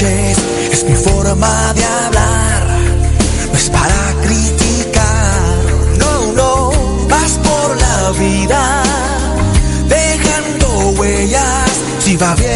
[0.00, 2.66] Es mi forma de hablar,
[3.52, 5.64] no es para criticar,
[5.98, 8.82] no, no, vas por la vida,
[9.88, 11.70] dejando huellas,
[12.00, 12.51] si va bien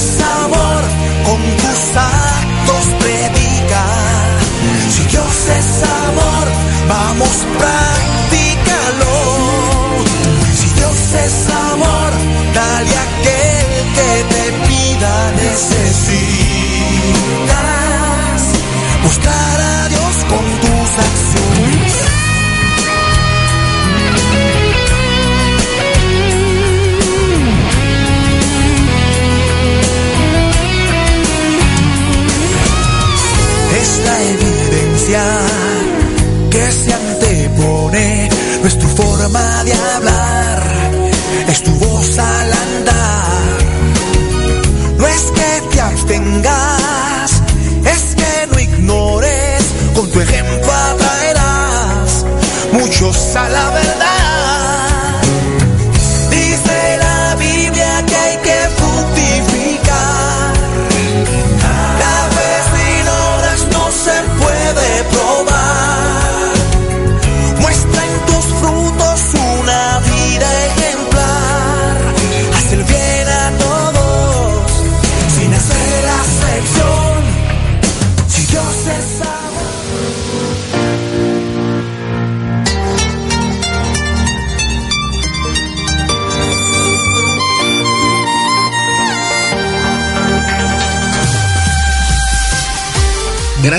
[0.00, 0.82] es amor,
[1.24, 3.84] con tus actos predica.
[4.90, 6.48] Si Dios es amor,
[6.88, 7.89] vamos, practícalo.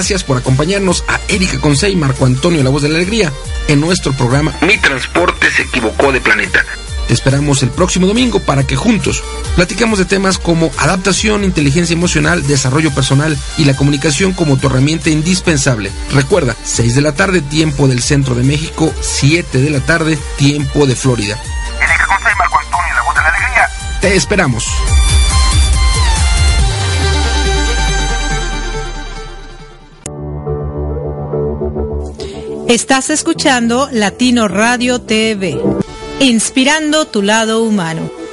[0.02, 3.32] Gracias por acompañarnos a Erika Conce y Marco Antonio, la voz de la alegría,
[3.68, 6.66] en nuestro programa Mi Transporte se equivocó de planeta.
[7.08, 9.24] Te esperamos el próximo domingo para que juntos
[9.56, 15.12] platicamos de temas como adaptación, inteligencia emocional, desarrollo personal y la comunicación como tu herramienta
[15.12, 15.92] indispensable.
[16.12, 20.88] Recuerda, 6 de la tarde, tiempo del centro de México, 7 de la tarde, tiempo
[20.88, 21.40] de Florida.
[21.80, 23.70] Erika Conce y Marco Antonio, la voz de la alegría.
[24.02, 24.66] Te esperamos.
[32.72, 35.62] Estás escuchando Latino Radio TV,
[36.22, 38.21] inspirando tu lado humano.